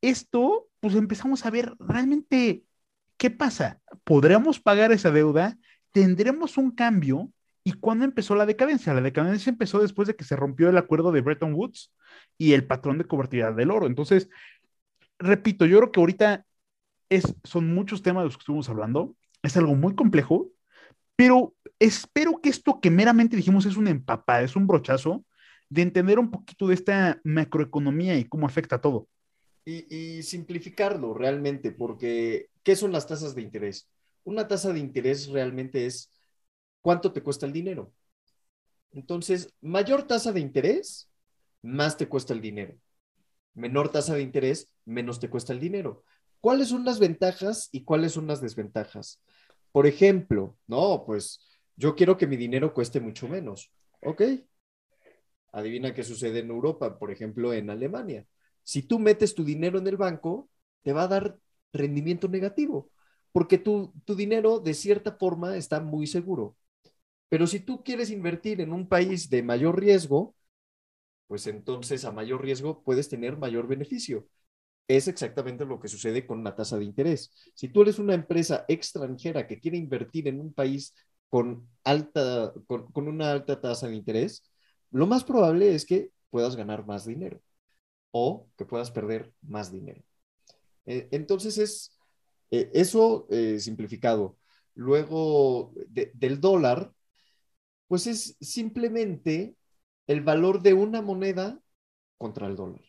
esto, 0.02 0.68
pues 0.80 0.94
empezamos 0.94 1.46
a 1.46 1.50
ver 1.50 1.74
realmente 1.78 2.64
qué 3.16 3.30
pasa. 3.30 3.80
¿Podremos 4.04 4.60
pagar 4.60 4.92
esa 4.92 5.10
deuda? 5.10 5.56
¿Tendremos 5.92 6.58
un 6.58 6.72
cambio? 6.72 7.32
¿Y 7.64 7.74
cuándo 7.74 8.04
empezó 8.04 8.34
la 8.34 8.46
decadencia? 8.46 8.92
La 8.92 9.00
decadencia 9.00 9.50
empezó 9.50 9.80
después 9.80 10.08
de 10.08 10.16
que 10.16 10.24
se 10.24 10.36
rompió 10.36 10.68
el 10.68 10.76
acuerdo 10.76 11.12
de 11.12 11.20
Bretton 11.20 11.54
Woods 11.54 11.92
y 12.36 12.52
el 12.52 12.66
patrón 12.66 12.98
de 12.98 13.04
cobertura 13.04 13.52
del 13.52 13.70
oro. 13.70 13.86
Entonces, 13.86 14.28
repito, 15.18 15.66
yo 15.66 15.78
creo 15.78 15.92
que 15.92 16.00
ahorita 16.00 16.44
es, 17.08 17.34
son 17.44 17.72
muchos 17.72 18.02
temas 18.02 18.22
de 18.22 18.26
los 18.26 18.36
que 18.36 18.42
estuvimos 18.42 18.68
hablando. 18.68 19.14
Es 19.42 19.56
algo 19.56 19.74
muy 19.76 19.94
complejo, 19.94 20.50
pero 21.14 21.54
espero 21.78 22.40
que 22.40 22.48
esto 22.48 22.80
que 22.80 22.90
meramente 22.90 23.36
dijimos 23.36 23.66
es 23.66 23.76
un 23.76 23.86
empapada, 23.88 24.42
es 24.42 24.56
un 24.56 24.66
brochazo 24.66 25.24
de 25.68 25.82
entender 25.82 26.18
un 26.18 26.30
poquito 26.30 26.66
de 26.66 26.74
esta 26.74 27.20
macroeconomía 27.24 28.18
y 28.18 28.24
cómo 28.24 28.46
afecta 28.46 28.76
a 28.76 28.80
todo. 28.80 29.08
Y, 29.64 30.22
simplificarlo 30.22 31.14
realmente, 31.14 31.70
porque 31.70 32.48
¿qué 32.64 32.74
son 32.74 32.90
las 32.92 33.06
tasas 33.06 33.34
de 33.34 33.42
interés? 33.42 33.88
Una 34.24 34.48
tasa 34.48 34.72
de 34.72 34.80
interés 34.80 35.28
realmente 35.28 35.86
es 35.86 36.10
cuánto 36.80 37.12
te 37.12 37.22
cuesta 37.22 37.46
el 37.46 37.52
dinero. 37.52 37.92
Entonces, 38.90 39.54
mayor 39.60 40.06
tasa 40.06 40.32
de 40.32 40.40
interés, 40.40 41.08
más 41.62 41.96
te 41.96 42.08
cuesta 42.08 42.34
el 42.34 42.40
dinero. 42.40 42.74
Menor 43.54 43.90
tasa 43.90 44.14
de 44.14 44.22
interés, 44.22 44.72
menos 44.84 45.20
te 45.20 45.30
cuesta 45.30 45.52
el 45.52 45.60
dinero. 45.60 46.04
¿Cuáles 46.40 46.68
son 46.68 46.84
las 46.84 46.98
ventajas 46.98 47.68
y 47.70 47.84
cuáles 47.84 48.12
son 48.12 48.26
las 48.26 48.40
desventajas? 48.40 49.20
Por 49.70 49.86
ejemplo, 49.86 50.58
no, 50.66 51.04
pues 51.06 51.48
yo 51.76 51.94
quiero 51.94 52.16
que 52.16 52.26
mi 52.26 52.36
dinero 52.36 52.74
cueste 52.74 53.00
mucho 53.00 53.28
menos. 53.28 53.70
Ok. 54.02 54.22
Adivina 55.52 55.94
qué 55.94 56.02
sucede 56.02 56.40
en 56.40 56.50
Europa, 56.50 56.98
por 56.98 57.10
ejemplo, 57.10 57.52
en 57.52 57.70
Alemania. 57.70 58.26
Si 58.62 58.82
tú 58.82 58.98
metes 58.98 59.34
tu 59.34 59.44
dinero 59.44 59.78
en 59.78 59.86
el 59.86 59.96
banco, 59.96 60.48
te 60.82 60.92
va 60.92 61.04
a 61.04 61.08
dar 61.08 61.38
rendimiento 61.72 62.28
negativo, 62.28 62.90
porque 63.32 63.58
tu, 63.58 63.92
tu 64.04 64.14
dinero 64.14 64.60
de 64.60 64.74
cierta 64.74 65.16
forma 65.16 65.56
está 65.56 65.80
muy 65.80 66.06
seguro. 66.06 66.56
Pero 67.28 67.46
si 67.46 67.60
tú 67.60 67.82
quieres 67.82 68.10
invertir 68.10 68.60
en 68.60 68.72
un 68.72 68.88
país 68.88 69.30
de 69.30 69.42
mayor 69.42 69.80
riesgo, 69.80 70.34
pues 71.28 71.46
entonces 71.46 72.04
a 72.04 72.12
mayor 72.12 72.42
riesgo 72.42 72.82
puedes 72.82 73.08
tener 73.08 73.38
mayor 73.38 73.66
beneficio 73.66 74.28
es 74.88 75.08
exactamente 75.08 75.64
lo 75.64 75.80
que 75.80 75.88
sucede 75.88 76.26
con 76.26 76.40
una 76.40 76.54
tasa 76.54 76.78
de 76.78 76.84
interés. 76.84 77.32
Si 77.54 77.68
tú 77.68 77.82
eres 77.82 77.98
una 77.98 78.14
empresa 78.14 78.64
extranjera 78.68 79.46
que 79.46 79.60
quiere 79.60 79.78
invertir 79.78 80.28
en 80.28 80.40
un 80.40 80.52
país 80.52 80.94
con, 81.28 81.68
alta, 81.84 82.52
con, 82.66 83.08
una 83.08 83.32
alta 83.32 83.60
tasa 83.60 83.88
de 83.88 83.96
interés, 83.96 84.44
lo 84.90 85.06
más 85.06 85.24
probable 85.24 85.74
es 85.74 85.86
que 85.86 86.10
puedas 86.30 86.56
ganar 86.56 86.86
más 86.86 87.06
dinero 87.06 87.40
o 88.12 88.48
que 88.56 88.64
puedas 88.64 88.90
perder 88.90 89.32
más 89.42 89.72
dinero. 89.72 90.02
Eh, 90.86 91.08
entonces 91.10 91.58
es 91.58 91.98
eh, 92.50 92.70
eso 92.74 93.26
eh, 93.30 93.58
simplificado. 93.58 94.38
Luego 94.74 95.74
del 95.86 96.40
dólar, 96.40 96.92
pues 97.88 98.06
es 98.06 98.36
simplemente 98.40 99.56
el 100.06 100.22
valor 100.22 100.62
de 100.62 100.72
una 100.72 101.02
moneda 101.02 101.60
contra 102.16 102.46
el 102.46 102.56
dólar 102.56 102.82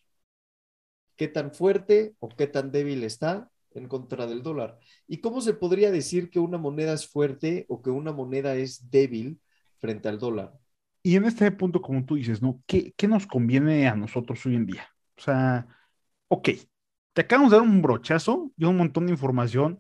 qué 1.15 1.27
tan 1.27 1.53
fuerte 1.53 2.15
o 2.19 2.29
qué 2.29 2.47
tan 2.47 2.71
débil 2.71 3.03
está 3.03 3.49
en 3.71 3.87
contra 3.87 4.27
del 4.27 4.43
dólar. 4.43 4.79
¿Y 5.07 5.19
cómo 5.19 5.41
se 5.41 5.53
podría 5.53 5.91
decir 5.91 6.29
que 6.29 6.39
una 6.39 6.57
moneda 6.57 6.93
es 6.93 7.07
fuerte 7.07 7.65
o 7.69 7.81
que 7.81 7.89
una 7.89 8.11
moneda 8.11 8.55
es 8.55 8.89
débil 8.89 9.39
frente 9.79 10.09
al 10.09 10.19
dólar? 10.19 10.53
Y 11.01 11.15
en 11.15 11.25
este 11.25 11.51
punto, 11.51 11.81
como 11.81 12.05
tú 12.05 12.15
dices, 12.15 12.41
¿no? 12.41 12.61
¿Qué, 12.65 12.93
qué 12.95 13.07
nos 13.07 13.27
conviene 13.27 13.87
a 13.87 13.95
nosotros 13.95 14.45
hoy 14.45 14.55
en 14.55 14.65
día? 14.65 14.87
O 15.23 15.25
sea, 15.25 15.67
ok, 16.27 16.49
te 17.13 17.21
acabamos 17.21 17.51
de 17.51 17.57
dar 17.57 17.65
un 17.65 17.81
brochazo 17.81 18.51
y 18.57 18.65
un 18.65 18.75
montón 18.75 19.05
de 19.05 19.13
información 19.13 19.79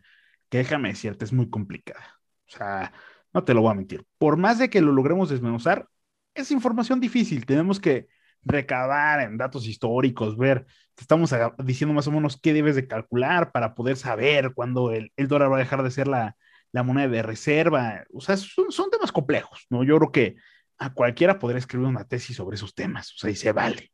que 0.49 0.59
déjame 0.59 0.89
decirte, 0.89 1.25
es 1.25 1.33
muy 1.33 1.49
complicada. 1.49 2.19
O 2.47 2.51
sea, 2.51 2.93
no 3.33 3.43
te 3.43 3.53
lo 3.53 3.61
voy 3.61 3.71
a 3.71 3.75
mentir. 3.75 4.05
Por 4.17 4.37
más 4.37 4.57
de 4.59 4.69
que 4.69 4.79
lo 4.79 4.93
logremos 4.93 5.29
desmenuzar, 5.29 5.89
es 6.33 6.51
información 6.51 7.01
difícil. 7.01 7.45
Tenemos 7.45 7.81
que 7.81 8.07
recabar 8.43 9.19
en 9.21 9.37
datos 9.37 9.67
históricos, 9.67 10.37
ver, 10.37 10.65
te 10.95 11.01
estamos 11.01 11.33
diciendo 11.65 11.93
más 11.93 12.07
o 12.07 12.11
menos 12.11 12.39
qué 12.39 12.53
debes 12.53 12.75
de 12.75 12.87
calcular 12.87 13.51
para 13.51 13.75
poder 13.75 13.97
saber 13.97 14.53
cuándo 14.53 14.91
el, 14.91 15.11
dólar 15.27 15.51
va 15.51 15.57
a 15.57 15.59
dejar 15.59 15.83
de 15.83 15.91
ser 15.91 16.07
la, 16.07 16.37
la 16.71 16.83
moneda 16.83 17.09
de 17.09 17.21
reserva, 17.23 18.05
o 18.13 18.21
sea, 18.21 18.37
son, 18.37 18.71
son 18.71 18.89
temas 18.89 19.11
complejos, 19.11 19.65
¿no? 19.69 19.83
Yo 19.83 19.97
creo 19.97 20.11
que 20.11 20.35
a 20.77 20.93
cualquiera 20.93 21.39
podría 21.39 21.59
escribir 21.59 21.87
una 21.87 22.05
tesis 22.05 22.37
sobre 22.37 22.55
esos 22.55 22.75
temas, 22.75 23.11
o 23.13 23.17
sea, 23.17 23.29
y 23.29 23.35
se 23.35 23.51
vale. 23.51 23.93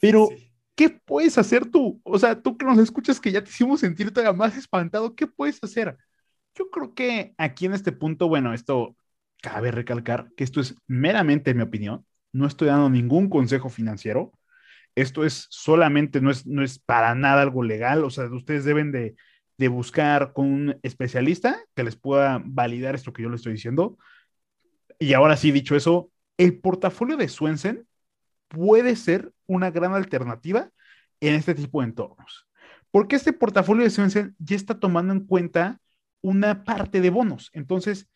Pero, 0.00 0.28
¿qué 0.74 0.90
puedes 0.90 1.38
hacer 1.38 1.66
tú? 1.66 2.00
O 2.04 2.18
sea, 2.18 2.40
tú 2.40 2.56
que 2.56 2.66
nos 2.66 2.78
escuchas 2.78 3.20
que 3.20 3.32
ya 3.32 3.42
te 3.42 3.50
hicimos 3.50 3.80
sentir 3.80 4.12
todavía 4.12 4.36
más 4.36 4.56
espantado, 4.56 5.14
¿qué 5.14 5.26
puedes 5.26 5.62
hacer? 5.62 5.96
Yo 6.54 6.70
creo 6.70 6.94
que 6.94 7.34
aquí 7.38 7.66
en 7.66 7.74
este 7.74 7.92
punto, 7.92 8.28
bueno, 8.28 8.54
esto 8.54 8.96
cabe 9.42 9.70
recalcar 9.70 10.30
que 10.36 10.44
esto 10.44 10.60
es 10.60 10.74
meramente 10.86 11.54
mi 11.54 11.62
opinión, 11.62 12.06
no 12.32 12.46
estoy 12.46 12.68
dando 12.68 12.90
ningún 12.90 13.28
consejo 13.28 13.68
financiero, 13.68 14.32
esto 14.94 15.24
es 15.24 15.46
solamente, 15.50 16.20
no 16.20 16.30
es, 16.30 16.46
no 16.46 16.62
es 16.62 16.78
para 16.78 17.14
nada 17.14 17.42
algo 17.42 17.62
legal, 17.62 18.04
o 18.04 18.10
sea, 18.10 18.24
ustedes 18.26 18.64
deben 18.64 18.92
de, 18.92 19.14
de 19.58 19.68
buscar 19.68 20.32
con 20.32 20.46
un 20.46 20.80
especialista 20.82 21.58
que 21.74 21.84
les 21.84 21.96
pueda 21.96 22.42
validar 22.44 22.94
esto 22.94 23.12
que 23.12 23.22
yo 23.22 23.28
les 23.28 23.40
estoy 23.40 23.54
diciendo. 23.54 23.98
Y 24.98 25.12
ahora 25.12 25.36
sí, 25.36 25.50
dicho 25.50 25.76
eso, 25.76 26.10
el 26.38 26.58
portafolio 26.58 27.16
de 27.16 27.28
Swensen 27.28 27.86
puede 28.48 28.96
ser 28.96 29.32
una 29.46 29.70
gran 29.70 29.94
alternativa 29.94 30.70
en 31.20 31.34
este 31.34 31.54
tipo 31.54 31.80
de 31.80 31.88
entornos. 31.88 32.46
Porque 32.90 33.16
este 33.16 33.32
portafolio 33.32 33.84
de 33.84 33.90
Swensen 33.90 34.34
ya 34.38 34.56
está 34.56 34.78
tomando 34.78 35.12
en 35.12 35.26
cuenta 35.26 35.80
una 36.22 36.64
parte 36.64 37.00
de 37.00 37.10
bonos. 37.10 37.50
Entonces, 37.52 38.08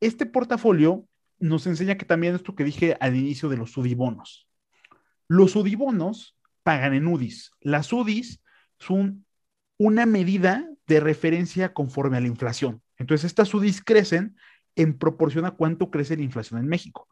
este 0.00 0.26
portafolio 0.26 1.06
nos 1.38 1.66
enseña 1.66 1.96
que 1.96 2.04
también 2.04 2.34
esto 2.34 2.54
que 2.54 2.64
dije 2.64 2.96
al 3.00 3.16
inicio 3.16 3.48
de 3.48 3.56
los 3.56 3.76
UDI-bonos. 3.76 4.48
Los 5.28 5.56
UDI-bonos 5.56 6.36
pagan 6.62 6.94
en 6.94 7.06
UDIs. 7.06 7.52
Las 7.60 7.92
UDIs 7.92 8.42
son 8.78 9.24
una 9.78 10.06
medida 10.06 10.68
de 10.86 11.00
referencia 11.00 11.72
conforme 11.72 12.16
a 12.16 12.20
la 12.20 12.28
inflación. 12.28 12.82
Entonces, 12.98 13.24
estas 13.24 13.52
UDIs 13.52 13.82
crecen 13.82 14.36
en 14.74 14.96
proporción 14.98 15.44
a 15.46 15.52
cuánto 15.52 15.90
crece 15.90 16.16
la 16.16 16.22
inflación 16.22 16.60
en 16.60 16.68
México. 16.68 17.08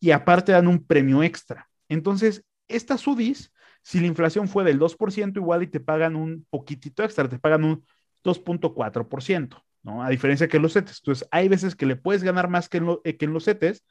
Y 0.00 0.12
aparte 0.12 0.52
dan 0.52 0.68
un 0.68 0.84
premio 0.84 1.22
extra. 1.22 1.67
Entonces, 1.88 2.44
estas 2.68 3.06
UDIs, 3.06 3.52
si 3.82 4.00
la 4.00 4.06
inflación 4.06 4.48
fue 4.48 4.64
del 4.64 4.78
2%, 4.78 5.36
igual 5.36 5.62
y 5.62 5.66
te 5.68 5.80
pagan 5.80 6.16
un 6.16 6.46
poquitito 6.50 7.02
extra, 7.02 7.28
te 7.28 7.38
pagan 7.38 7.64
un 7.64 7.84
2.4%, 8.24 9.62
¿no? 9.82 10.02
A 10.02 10.10
diferencia 10.10 10.48
que 10.48 10.58
los 10.58 10.74
CETES. 10.74 10.98
Entonces, 10.98 11.28
hay 11.30 11.48
veces 11.48 11.74
que 11.74 11.86
le 11.86 11.96
puedes 11.96 12.22
ganar 12.22 12.48
más 12.48 12.68
que 12.68 12.78
en, 12.78 12.98
eh, 13.04 13.16
que 13.16 13.24
en 13.24 13.32
los 13.32 13.44
CETES 13.44 13.84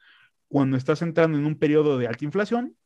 cuando 0.48 0.76
estás 0.76 1.02
entrando 1.02 1.38
en 1.38 1.46
un 1.46 1.58
periodo 1.58 1.98
de 1.98 2.08
alta 2.08 2.24
inflación, 2.24 2.76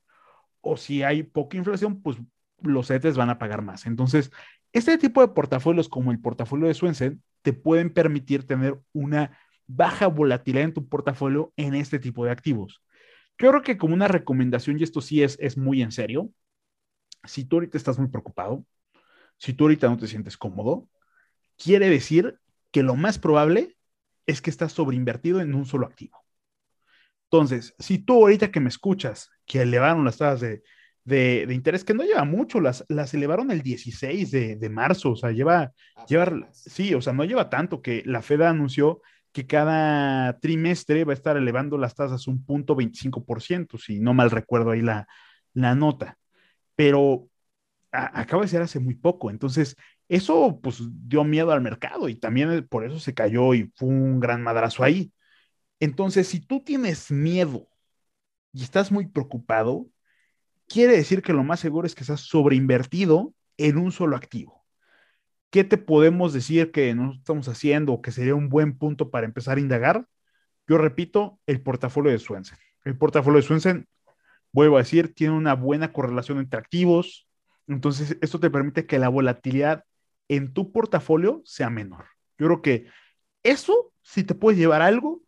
o 0.60 0.76
si 0.76 1.02
hay 1.02 1.22
poca 1.22 1.56
inflación, 1.56 2.02
pues 2.02 2.18
los 2.60 2.88
CETES 2.88 3.16
van 3.16 3.30
a 3.30 3.38
pagar 3.38 3.62
más. 3.62 3.86
Entonces, 3.86 4.30
este 4.72 4.98
tipo 4.98 5.20
de 5.20 5.28
portafolios 5.28 5.88
como 5.88 6.12
el 6.12 6.20
portafolio 6.20 6.66
de 6.66 6.74
Swensen 6.74 7.22
te 7.42 7.52
pueden 7.52 7.92
permitir 7.92 8.46
tener 8.46 8.78
una 8.92 9.36
baja 9.66 10.06
volatilidad 10.06 10.64
en 10.64 10.74
tu 10.74 10.88
portafolio 10.88 11.52
en 11.56 11.74
este 11.74 11.98
tipo 11.98 12.24
de 12.24 12.30
activos. 12.30 12.82
Yo 13.42 13.50
creo 13.50 13.62
que 13.62 13.76
como 13.76 13.94
una 13.94 14.06
recomendación, 14.06 14.78
y 14.78 14.84
esto 14.84 15.00
sí 15.00 15.22
es, 15.22 15.36
es 15.40 15.58
muy 15.58 15.82
en 15.82 15.90
serio, 15.90 16.30
si 17.24 17.44
tú 17.44 17.56
ahorita 17.56 17.76
estás 17.76 17.98
muy 17.98 18.06
preocupado, 18.08 18.64
si 19.36 19.52
tú 19.52 19.64
ahorita 19.64 19.88
no 19.88 19.96
te 19.96 20.06
sientes 20.06 20.36
cómodo, 20.36 20.88
quiere 21.56 21.90
decir 21.90 22.38
que 22.70 22.84
lo 22.84 22.94
más 22.94 23.18
probable 23.18 23.76
es 24.26 24.40
que 24.40 24.50
estás 24.50 24.72
sobreinvertido 24.72 25.40
en 25.40 25.56
un 25.56 25.66
solo 25.66 25.86
activo. 25.86 26.24
Entonces, 27.24 27.74
si 27.80 27.98
tú 27.98 28.14
ahorita 28.14 28.52
que 28.52 28.60
me 28.60 28.68
escuchas, 28.68 29.30
que 29.44 29.62
elevaron 29.62 30.04
las 30.04 30.18
tasas 30.18 30.40
de, 30.40 30.62
de, 31.04 31.52
interés 31.52 31.82
que 31.82 31.94
no 31.94 32.04
lleva 32.04 32.24
mucho, 32.24 32.60
las, 32.60 32.84
las 32.88 33.12
elevaron 33.12 33.50
el 33.50 33.62
16 33.62 34.30
de, 34.30 34.70
marzo, 34.70 35.10
o 35.10 35.16
sea, 35.16 35.32
lleva, 35.32 35.72
lleva, 36.06 36.48
sí, 36.52 36.94
o 36.94 37.02
sea, 37.02 37.12
no 37.12 37.24
lleva 37.24 37.50
tanto 37.50 37.82
que 37.82 38.04
la 38.06 38.22
Fed 38.22 38.42
anunció 38.42 39.02
que 39.32 39.46
cada 39.46 40.38
trimestre 40.40 41.04
va 41.04 41.12
a 41.12 41.14
estar 41.14 41.36
elevando 41.36 41.78
las 41.78 41.94
tasas 41.94 42.26
un 42.28 42.44
punto 42.44 42.74
25%, 42.76 43.78
si 43.78 44.00
no 44.00 44.14
mal 44.14 44.30
recuerdo 44.30 44.70
ahí 44.72 44.82
la, 44.82 45.08
la 45.54 45.74
nota, 45.74 46.18
pero 46.76 47.28
acaba 47.92 48.42
de 48.42 48.48
ser 48.48 48.62
hace 48.62 48.80
muy 48.80 48.94
poco, 48.94 49.30
entonces 49.30 49.76
eso 50.08 50.60
pues 50.62 50.78
dio 51.08 51.24
miedo 51.24 51.52
al 51.52 51.60
mercado 51.62 52.08
y 52.08 52.16
también 52.16 52.66
por 52.68 52.84
eso 52.84 52.98
se 53.00 53.14
cayó 53.14 53.54
y 53.54 53.72
fue 53.76 53.88
un 53.88 54.20
gran 54.20 54.42
madrazo 54.42 54.84
ahí. 54.84 55.12
Entonces, 55.80 56.28
si 56.28 56.40
tú 56.40 56.62
tienes 56.64 57.10
miedo 57.10 57.68
y 58.52 58.62
estás 58.62 58.92
muy 58.92 59.06
preocupado, 59.08 59.88
quiere 60.68 60.96
decir 60.96 61.22
que 61.22 61.32
lo 61.32 61.44
más 61.44 61.60
seguro 61.60 61.86
es 61.86 61.94
que 61.94 62.02
estás 62.02 62.22
sobreinvertido 62.22 63.34
en 63.58 63.78
un 63.78 63.92
solo 63.92 64.16
activo. 64.16 64.61
¿Qué 65.52 65.64
te 65.64 65.76
podemos 65.76 66.32
decir 66.32 66.72
que 66.72 66.94
no 66.94 67.12
estamos 67.12 67.46
haciendo 67.46 67.92
o 67.92 68.00
que 68.00 68.10
sería 68.10 68.34
un 68.34 68.48
buen 68.48 68.78
punto 68.78 69.10
para 69.10 69.26
empezar 69.26 69.58
a 69.58 69.60
indagar? 69.60 70.08
Yo 70.66 70.78
repito, 70.78 71.40
el 71.44 71.60
portafolio 71.60 72.10
de 72.10 72.18
Swensen. 72.18 72.56
El 72.86 72.96
portafolio 72.96 73.38
de 73.38 73.46
Swensen, 73.46 73.86
vuelvo 74.50 74.76
a 74.76 74.80
decir, 74.80 75.12
tiene 75.12 75.34
una 75.34 75.54
buena 75.54 75.92
correlación 75.92 76.38
entre 76.38 76.58
activos. 76.58 77.28
Entonces, 77.68 78.16
esto 78.22 78.40
te 78.40 78.48
permite 78.48 78.86
que 78.86 78.98
la 78.98 79.10
volatilidad 79.10 79.84
en 80.28 80.54
tu 80.54 80.72
portafolio 80.72 81.42
sea 81.44 81.68
menor. 81.68 82.06
Yo 82.38 82.46
creo 82.46 82.62
que 82.62 82.86
eso, 83.42 83.92
si 84.00 84.24
te 84.24 84.34
puedes 84.34 84.58
llevar 84.58 84.80
algo, 84.80 85.20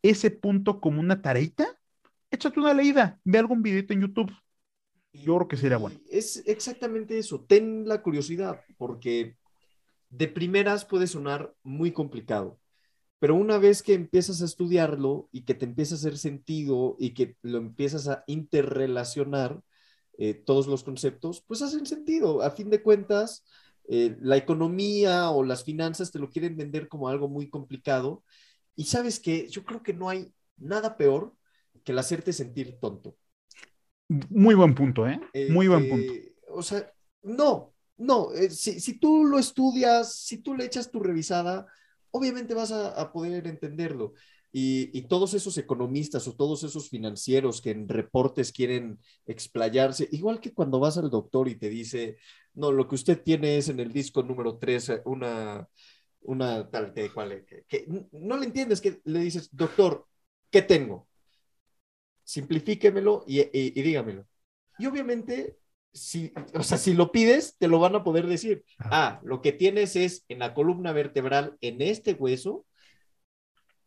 ese 0.00 0.30
punto 0.30 0.80
como 0.80 1.00
una 1.00 1.20
tareita, 1.20 1.66
échate 2.30 2.60
una 2.60 2.72
leída, 2.72 3.20
ve 3.24 3.40
algún 3.40 3.60
video 3.60 3.84
en 3.90 4.00
YouTube, 4.00 4.32
yo 5.12 5.36
creo 5.36 5.48
que 5.48 5.58
sería 5.58 5.76
bueno. 5.76 6.00
Es 6.10 6.42
exactamente 6.46 7.18
eso, 7.18 7.44
ten 7.44 7.86
la 7.86 8.00
curiosidad, 8.00 8.62
porque 8.78 9.36
de 10.16 10.28
primeras 10.28 10.84
puede 10.84 11.06
sonar 11.06 11.54
muy 11.62 11.92
complicado, 11.92 12.58
pero 13.18 13.34
una 13.34 13.58
vez 13.58 13.82
que 13.82 13.94
empiezas 13.94 14.40
a 14.40 14.46
estudiarlo 14.46 15.28
y 15.30 15.42
que 15.42 15.54
te 15.54 15.66
empieza 15.66 15.94
a 15.94 15.98
hacer 15.98 16.16
sentido 16.16 16.96
y 16.98 17.12
que 17.14 17.36
lo 17.42 17.58
empiezas 17.58 18.08
a 18.08 18.24
interrelacionar, 18.26 19.60
eh, 20.18 20.32
todos 20.32 20.66
los 20.66 20.82
conceptos, 20.82 21.44
pues 21.46 21.60
hacen 21.60 21.84
sentido. 21.84 22.42
A 22.42 22.50
fin 22.50 22.70
de 22.70 22.82
cuentas, 22.82 23.44
eh, 23.88 24.16
la 24.20 24.38
economía 24.38 25.30
o 25.30 25.44
las 25.44 25.64
finanzas 25.64 26.10
te 26.10 26.18
lo 26.18 26.30
quieren 26.30 26.56
vender 26.56 26.88
como 26.88 27.08
algo 27.08 27.28
muy 27.28 27.50
complicado. 27.50 28.24
Y 28.74 28.84
sabes 28.84 29.20
que 29.20 29.48
yo 29.48 29.64
creo 29.64 29.82
que 29.82 29.92
no 29.92 30.08
hay 30.08 30.32
nada 30.56 30.96
peor 30.96 31.34
que 31.84 31.92
el 31.92 31.98
hacerte 31.98 32.32
sentir 32.32 32.78
tonto. 32.80 33.16
Muy 34.08 34.54
buen 34.54 34.74
punto, 34.74 35.06
¿eh? 35.06 35.20
Muy 35.50 35.68
buen 35.68 35.88
punto. 35.88 36.12
Eh, 36.12 36.34
o 36.48 36.62
sea, 36.62 36.90
no, 37.22 37.74
no, 37.96 38.32
eh, 38.32 38.50
si, 38.50 38.98
tú 38.98 39.24
lo 39.24 39.38
estudias, 39.38 40.14
si 40.14 40.38
tú 40.38 40.54
le 40.54 40.64
echas 40.64 40.90
tu 40.90 41.00
revisada, 41.00 41.66
obviamente 42.10 42.54
vas 42.54 42.72
a, 42.72 43.12
poder 43.12 43.46
entenderlo. 43.46 44.14
Y, 44.52 45.02
todos 45.02 45.34
esos 45.34 45.58
economistas 45.58 46.26
o 46.28 46.34
todos 46.34 46.62
esos 46.62 46.88
financieros 46.88 47.60
que 47.60 47.70
en 47.70 47.88
reportes 47.88 48.52
quieren 48.52 48.98
explayarse, 49.26 50.08
igual 50.12 50.40
que 50.40 50.54
cuando 50.54 50.80
vas 50.80 50.96
al 50.98 51.10
doctor 51.10 51.48
y 51.48 51.56
te 51.56 51.68
dice, 51.68 52.16
no, 52.54 52.72
lo 52.72 52.88
que 52.88 52.94
usted 52.94 53.22
tiene 53.22 53.58
es 53.58 53.68
en 53.68 53.80
el 53.80 53.92
disco 53.92 54.22
número 54.22 54.56
3 54.58 54.88
eh, 54.88 55.02
una, 55.04 55.68
una 56.22 56.70
tal 56.70 56.92
que, 56.94 57.10
cual, 57.12 57.44
que 57.68 57.86
no 58.12 58.36
le 58.38 58.46
entiendes, 58.46 58.80
que 58.80 59.00
le 59.04 59.20
dices, 59.20 59.50
doctor, 59.52 60.06
¿qué 60.50 60.62
tengo? 60.62 61.06
simplifíquemelo 62.26 63.24
y, 63.26 63.40
dígamelo. 63.80 64.26
Y 64.78 64.86
obviamente, 64.86 65.56
si, 65.96 66.32
o 66.54 66.62
sea, 66.62 66.78
si 66.78 66.94
lo 66.94 67.10
pides, 67.10 67.56
te 67.58 67.68
lo 67.68 67.78
van 67.78 67.96
a 67.96 68.04
poder 68.04 68.26
decir. 68.26 68.64
Ah, 68.78 69.20
lo 69.24 69.40
que 69.40 69.52
tienes 69.52 69.96
es 69.96 70.24
en 70.28 70.40
la 70.40 70.54
columna 70.54 70.92
vertebral, 70.92 71.56
en 71.60 71.80
este 71.82 72.12
hueso, 72.12 72.66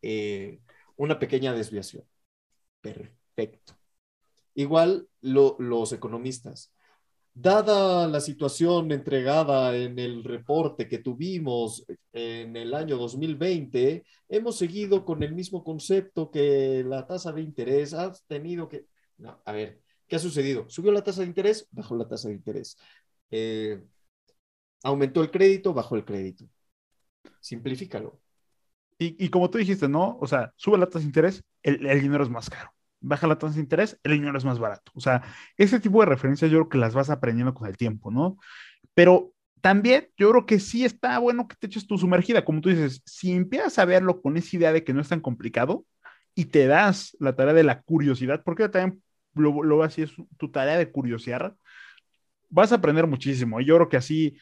eh, 0.02 0.60
una 0.96 1.20
pequeña 1.20 1.54
desviación. 1.54 2.04
Perfecto. 2.82 3.78
Igual 4.56 5.08
los 5.22 5.94
economistas. 5.94 6.74
Dada 7.34 8.08
la 8.08 8.20
situación 8.20 8.92
entregada 8.92 9.76
en 9.78 9.98
el 10.00 10.24
reporte 10.24 10.90
que 10.90 10.98
tuvimos 10.98 11.86
en 12.12 12.58
el 12.58 12.74
año 12.74 12.98
2020, 12.98 14.04
hemos 14.28 14.58
seguido 14.58 15.06
con 15.06 15.24
el 15.24 15.34
mismo 15.34 15.64
concepto 15.64 16.32
que 16.32 16.84
la 16.86 17.08
tasa 17.08 17.32
de 17.32 17.42
interés. 17.42 17.94
ha 17.94 18.12
tenido 18.28 18.68
que... 18.68 18.88
No, 19.18 19.42
a 19.46 19.52
ver, 19.54 19.82
¿qué 20.10 20.18
ha 20.18 20.20
sucedido? 20.20 20.68
¿Subió 20.70 20.92
la 20.92 21.04
tasa 21.04 21.22
de 21.22 21.28
interés? 21.28 21.68
Bajó 21.72 21.96
la 21.96 22.08
tasa 22.08 22.28
de 22.28 22.34
interés. 22.34 22.78
Eh, 23.32 23.82
¿Aumentó 24.84 25.22
el 25.22 25.32
crédito? 25.32 25.74
Bajó 25.74 25.96
el 25.96 26.04
crédito. 26.04 26.46
Simplifícalo. 27.40 28.20
Y, 29.02 29.30
como 29.30 29.50
tú 29.50 29.58
dijiste, 29.58 29.88
¿no? 29.88 30.18
O 30.20 30.28
sea, 30.28 30.52
sube 30.58 30.78
la 30.78 30.88
tasa 30.88 31.00
de 31.00 31.06
interés, 31.06 31.42
el 31.64 32.02
dinero 32.02 32.22
es 32.22 32.30
más 32.30 32.50
caro 32.50 32.74
baja 33.02 33.28
la 33.28 33.38
tasa 33.38 33.56
de 33.56 33.62
interés, 33.62 34.00
el 34.04 34.14
dinero 34.14 34.38
es 34.38 34.46
más 34.46 34.60
barato. 34.60 34.92
O 34.96 35.00
sea, 35.00 35.24
ese 35.58 35.80
tipo 35.80 36.00
de 36.02 36.08
referencias 36.08 36.52
yo 36.52 36.58
creo 36.60 36.70
que 36.70 36.78
las 36.78 36.94
vas 36.94 37.10
aprendiendo 37.10 37.54
con 37.54 37.68
el 37.68 37.78
tiempo, 37.78 38.12
¿no? 38.12 38.38
Pero 38.94 39.34
también 39.62 40.10
yo 40.18 40.30
creo 40.32 40.46
que 40.46 40.60
sí 40.60 40.86
está 40.86 41.20
bueno 41.20 41.48
que 41.48 41.56
te 41.56 41.68
eches 41.68 41.88
tu 41.88 41.98
sumergida, 41.98 42.46
como 42.46 42.62
tú 42.62 42.70
dices, 42.70 43.02
si 43.06 43.34
empiezas 43.34 43.78
a 43.80 43.86
verlo 43.86 44.22
con 44.22 44.38
esa 44.38 44.56
idea 44.56 44.74
de 44.74 44.84
que 44.84 44.94
no 44.94 45.02
es 45.02 45.10
tan 45.10 45.22
complicado 45.22 45.86
y 46.36 46.46
te 46.46 46.68
das 46.68 47.16
la 47.20 47.36
tarea 47.36 47.54
de 47.54 47.64
la 47.64 47.82
curiosidad, 47.82 48.42
porque 48.44 48.70
también 48.70 49.02
lo, 49.34 49.64
lo 49.64 49.84
así 49.84 50.04
es 50.04 50.14
tu 50.38 50.52
tarea 50.52 50.78
de 50.78 50.92
curiosear, 50.92 51.56
vas 52.50 52.72
a 52.72 52.76
aprender 52.76 53.08
muchísimo. 53.08 53.60
Y 53.62 53.66
yo 53.66 53.76
creo 53.76 53.90
que 53.90 53.98
así, 53.98 54.38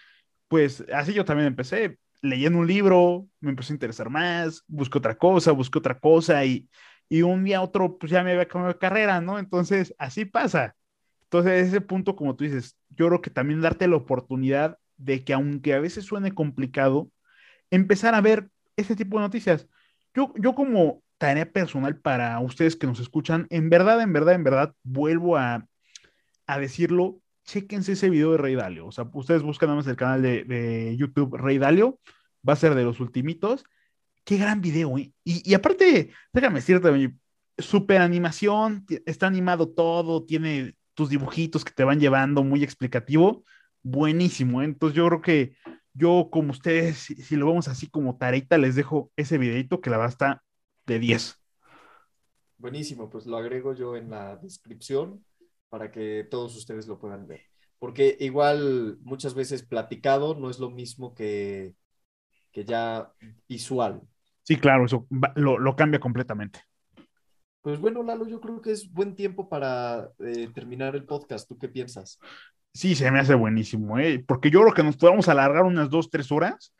pues 0.47 0.83
así 0.93 1.13
yo 1.13 1.25
también 1.25 1.47
empecé. 1.47 1.99
leyendo 2.21 2.59
un 2.59 2.67
libro, 2.67 3.27
me 3.39 3.51
empezó 3.51 3.73
a 3.73 3.75
interesar 3.75 4.09
más, 4.09 4.63
busqué 4.67 4.97
otra 4.97 5.17
cosa, 5.17 5.51
busqué 5.51 5.79
otra 5.79 5.99
cosa 5.99 6.43
y, 6.45 6.69
y 7.09 7.21
un 7.21 7.43
día 7.43 7.61
otro, 7.61 7.97
pues 7.97 8.11
ya 8.11 8.23
me 8.23 8.31
había 8.31 8.47
cambiado 8.47 8.73
de 8.73 8.79
carrera, 8.79 9.21
¿no? 9.21 9.39
Entonces, 9.39 9.93
así 9.99 10.25
pasa. 10.25 10.75
Entonces, 11.23 11.67
ese 11.67 11.81
punto, 11.81 12.15
como 12.15 12.35
tú 12.35 12.43
dices, 12.45 12.77
yo 12.89 13.07
creo 13.07 13.21
que 13.21 13.29
también 13.29 13.61
darte 13.61 13.87
la 13.87 13.97
oportunidad 13.97 14.77
de 14.97 15.23
que 15.23 15.33
aunque 15.33 15.73
a 15.73 15.79
veces 15.79 16.05
suene 16.05 16.33
complicado, 16.33 17.11
empezar 17.71 18.15
a 18.15 18.21
ver 18.21 18.49
ese 18.77 18.95
tipo 18.95 19.17
de 19.17 19.23
noticias. 19.23 19.67
Yo, 20.13 20.33
yo 20.37 20.55
como 20.55 21.03
tarea 21.17 21.51
personal 21.51 21.97
para 21.97 22.39
ustedes 22.39 22.75
que 22.75 22.87
nos 22.87 22.99
escuchan, 22.99 23.47
en 23.49 23.69
verdad, 23.69 24.01
en 24.01 24.13
verdad, 24.13 24.35
en 24.35 24.43
verdad, 24.43 24.73
vuelvo 24.83 25.37
a, 25.37 25.65
a 26.45 26.59
decirlo, 26.59 27.19
chéquense 27.45 27.93
ese 27.93 28.09
video 28.09 28.33
de 28.33 28.37
Rey 28.37 28.55
Dalio. 28.55 28.87
O 28.87 28.91
sea, 28.91 29.09
ustedes 29.13 29.41
buscan 29.41 29.67
nada 29.67 29.77
más 29.77 29.87
el 29.87 29.95
canal 29.95 30.21
de, 30.21 30.43
de 30.43 30.95
YouTube 30.97 31.37
Rey 31.37 31.57
Dalio, 31.57 31.99
va 32.47 32.53
a 32.53 32.57
ser 32.57 32.75
de 32.75 32.83
los 32.83 32.99
ultimitos. 32.99 33.63
Qué 34.23 34.37
gran 34.37 34.61
video, 34.61 34.97
¿eh? 34.97 35.13
Y, 35.23 35.49
y 35.49 35.53
aparte, 35.53 36.11
déjame 36.33 36.55
decirte, 36.55 36.89
super 37.57 38.01
animación, 38.01 38.85
está 39.05 39.27
animado 39.27 39.69
todo, 39.69 40.25
tiene 40.25 40.75
tus 40.93 41.09
dibujitos 41.09 41.63
que 41.63 41.71
te 41.71 41.83
van 41.83 41.99
llevando, 41.99 42.43
muy 42.43 42.63
explicativo, 42.63 43.43
buenísimo. 43.83 44.61
¿eh? 44.61 44.65
Entonces 44.65 44.95
yo 44.95 45.07
creo 45.07 45.21
que 45.21 45.55
yo 45.93 46.29
como 46.31 46.51
ustedes, 46.51 46.97
si, 46.97 47.35
lo 47.35 47.47
vemos 47.47 47.67
así 47.67 47.87
como 47.87 48.17
tareita, 48.17 48.57
les 48.57 48.75
dejo 48.75 49.11
ese 49.15 49.37
videito 49.37 49.81
que 49.81 49.89
la 49.89 50.03
a 50.03 50.07
estar 50.07 50.41
de 50.87 50.99
10. 50.99 51.39
Buenísimo, 52.57 53.09
pues 53.09 53.27
lo 53.27 53.37
agrego 53.37 53.73
yo 53.73 53.95
en 53.95 54.09
la 54.09 54.37
descripción 54.37 55.23
para 55.69 55.91
que 55.91 56.27
todos 56.29 56.55
ustedes 56.55 56.87
lo 56.87 56.97
puedan 56.97 57.27
ver. 57.27 57.41
Porque 57.77 58.17
igual 58.19 58.97
muchas 59.01 59.35
veces 59.35 59.63
platicado 59.63 60.33
no 60.33 60.49
es 60.49 60.57
lo 60.57 60.71
mismo 60.71 61.13
que, 61.13 61.75
que 62.51 62.65
ya 62.65 63.11
visual. 63.47 64.01
Sí, 64.41 64.55
claro, 64.57 64.85
eso 64.85 65.05
lo, 65.35 65.59
lo, 65.59 65.75
cambia 65.75 65.99
completamente. 65.99 66.61
Pues 67.61 67.79
bueno, 67.79 68.01
Lalo, 68.01 68.27
yo 68.27 68.39
creo 68.39 68.61
que 68.61 68.71
es 68.71 68.91
buen 68.91 69.13
tiempo 69.13 69.49
para 69.49 70.09
eh, 70.19 70.49
terminar 70.55 70.95
el 70.95 71.05
podcast. 71.05 71.47
¿Tú 71.47 71.59
qué 71.59 71.67
piensas? 71.67 72.17
Sí, 72.73 72.95
se 72.95 73.11
me 73.11 73.19
hace 73.19 73.35
buenísimo, 73.35 73.99
¿eh? 73.99 74.23
porque 74.25 74.49
yo 74.49 74.61
creo 74.61 74.73
que 74.73 74.83
nos 74.83 74.97
podemos 74.97 75.27
alargar 75.27 75.63
unas 75.63 75.89
dos, 75.89 76.09
tres 76.09 76.31
horas, 76.31 76.73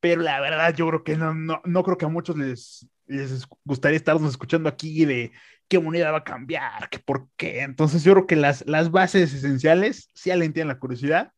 pero 0.00 0.22
la 0.22 0.40
verdad 0.40 0.74
yo 0.74 0.88
creo 0.88 1.04
que 1.04 1.16
no, 1.16 1.34
no, 1.34 1.60
no 1.64 1.82
creo 1.82 1.98
que 1.98 2.04
a 2.06 2.08
muchos 2.08 2.36
les, 2.36 2.88
les 3.06 3.46
gustaría 3.64 3.96
estarnos 3.96 4.30
escuchando 4.30 4.68
aquí 4.68 5.04
de 5.04 5.32
qué 5.68 5.78
moneda 5.78 6.10
va 6.10 6.18
a 6.18 6.24
cambiar, 6.24 6.88
que 6.90 6.98
por 6.98 7.28
qué. 7.36 7.62
Entonces 7.62 8.04
yo 8.04 8.12
creo 8.12 8.26
que 8.26 8.36
las, 8.36 8.66
las 8.66 8.90
bases 8.90 9.32
esenciales, 9.32 10.10
si 10.14 10.30
alguien 10.30 10.52
tiene 10.52 10.68
la 10.68 10.78
curiosidad, 10.78 11.32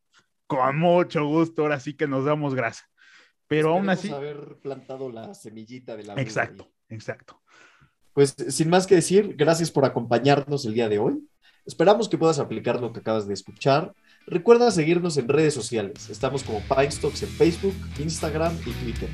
con 0.47 0.79
mucho 0.79 1.25
gusto, 1.27 1.63
ahora 1.63 1.81
sí 1.81 1.95
que 1.95 2.07
nos 2.07 2.25
damos 2.25 2.55
grasa. 2.55 2.85
Pero 3.47 3.71
aún 3.71 3.89
así... 3.89 4.11
haber 4.11 4.59
plantado 4.63 5.11
la 5.11 5.35
semillita 5.35 5.97
de 5.97 6.05
la... 6.05 6.15
Exacto, 6.15 6.71
exacto. 6.89 7.41
Pues 8.13 8.35
sin 8.49 8.71
más 8.71 8.87
que 8.87 8.95
decir, 8.95 9.35
gracias 9.37 9.71
por 9.71 9.85
acompañarnos 9.85 10.65
el 10.65 10.75
día 10.75 10.89
de 10.89 10.99
hoy. 10.99 11.29
Esperamos 11.67 12.09
que 12.09 12.19
puedas 12.19 12.39
aplicar 12.39 12.81
lo 12.81 12.93
que 12.93 13.01
acabas 13.01 13.27
de 13.27 13.35
escuchar. 13.35 13.95
Recuerda 14.27 14.71
seguirnos 14.71 15.19
en 15.19 15.29
redes 15.29 15.53
sociales. 15.53 16.09
Estamos 16.09 16.43
como 16.45 16.61
Pinestocks 16.63 17.23
en 17.23 17.29
Facebook, 17.29 17.75
Instagram 17.99 18.57
y 18.65 18.71
Twitter. 18.71 19.09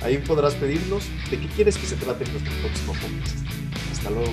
Ahí 0.00 0.18
podrás 0.18 0.54
pedirnos 0.54 1.02
de 1.30 1.40
qué 1.40 1.48
quieres 1.48 1.76
que 1.76 1.86
se 1.86 1.96
trate 1.96 2.24
en 2.24 2.32
nuestro 2.32 2.52
próximo 2.62 2.92
podcast. 2.92 3.38
Hasta 3.90 4.10
luego. 4.10 4.32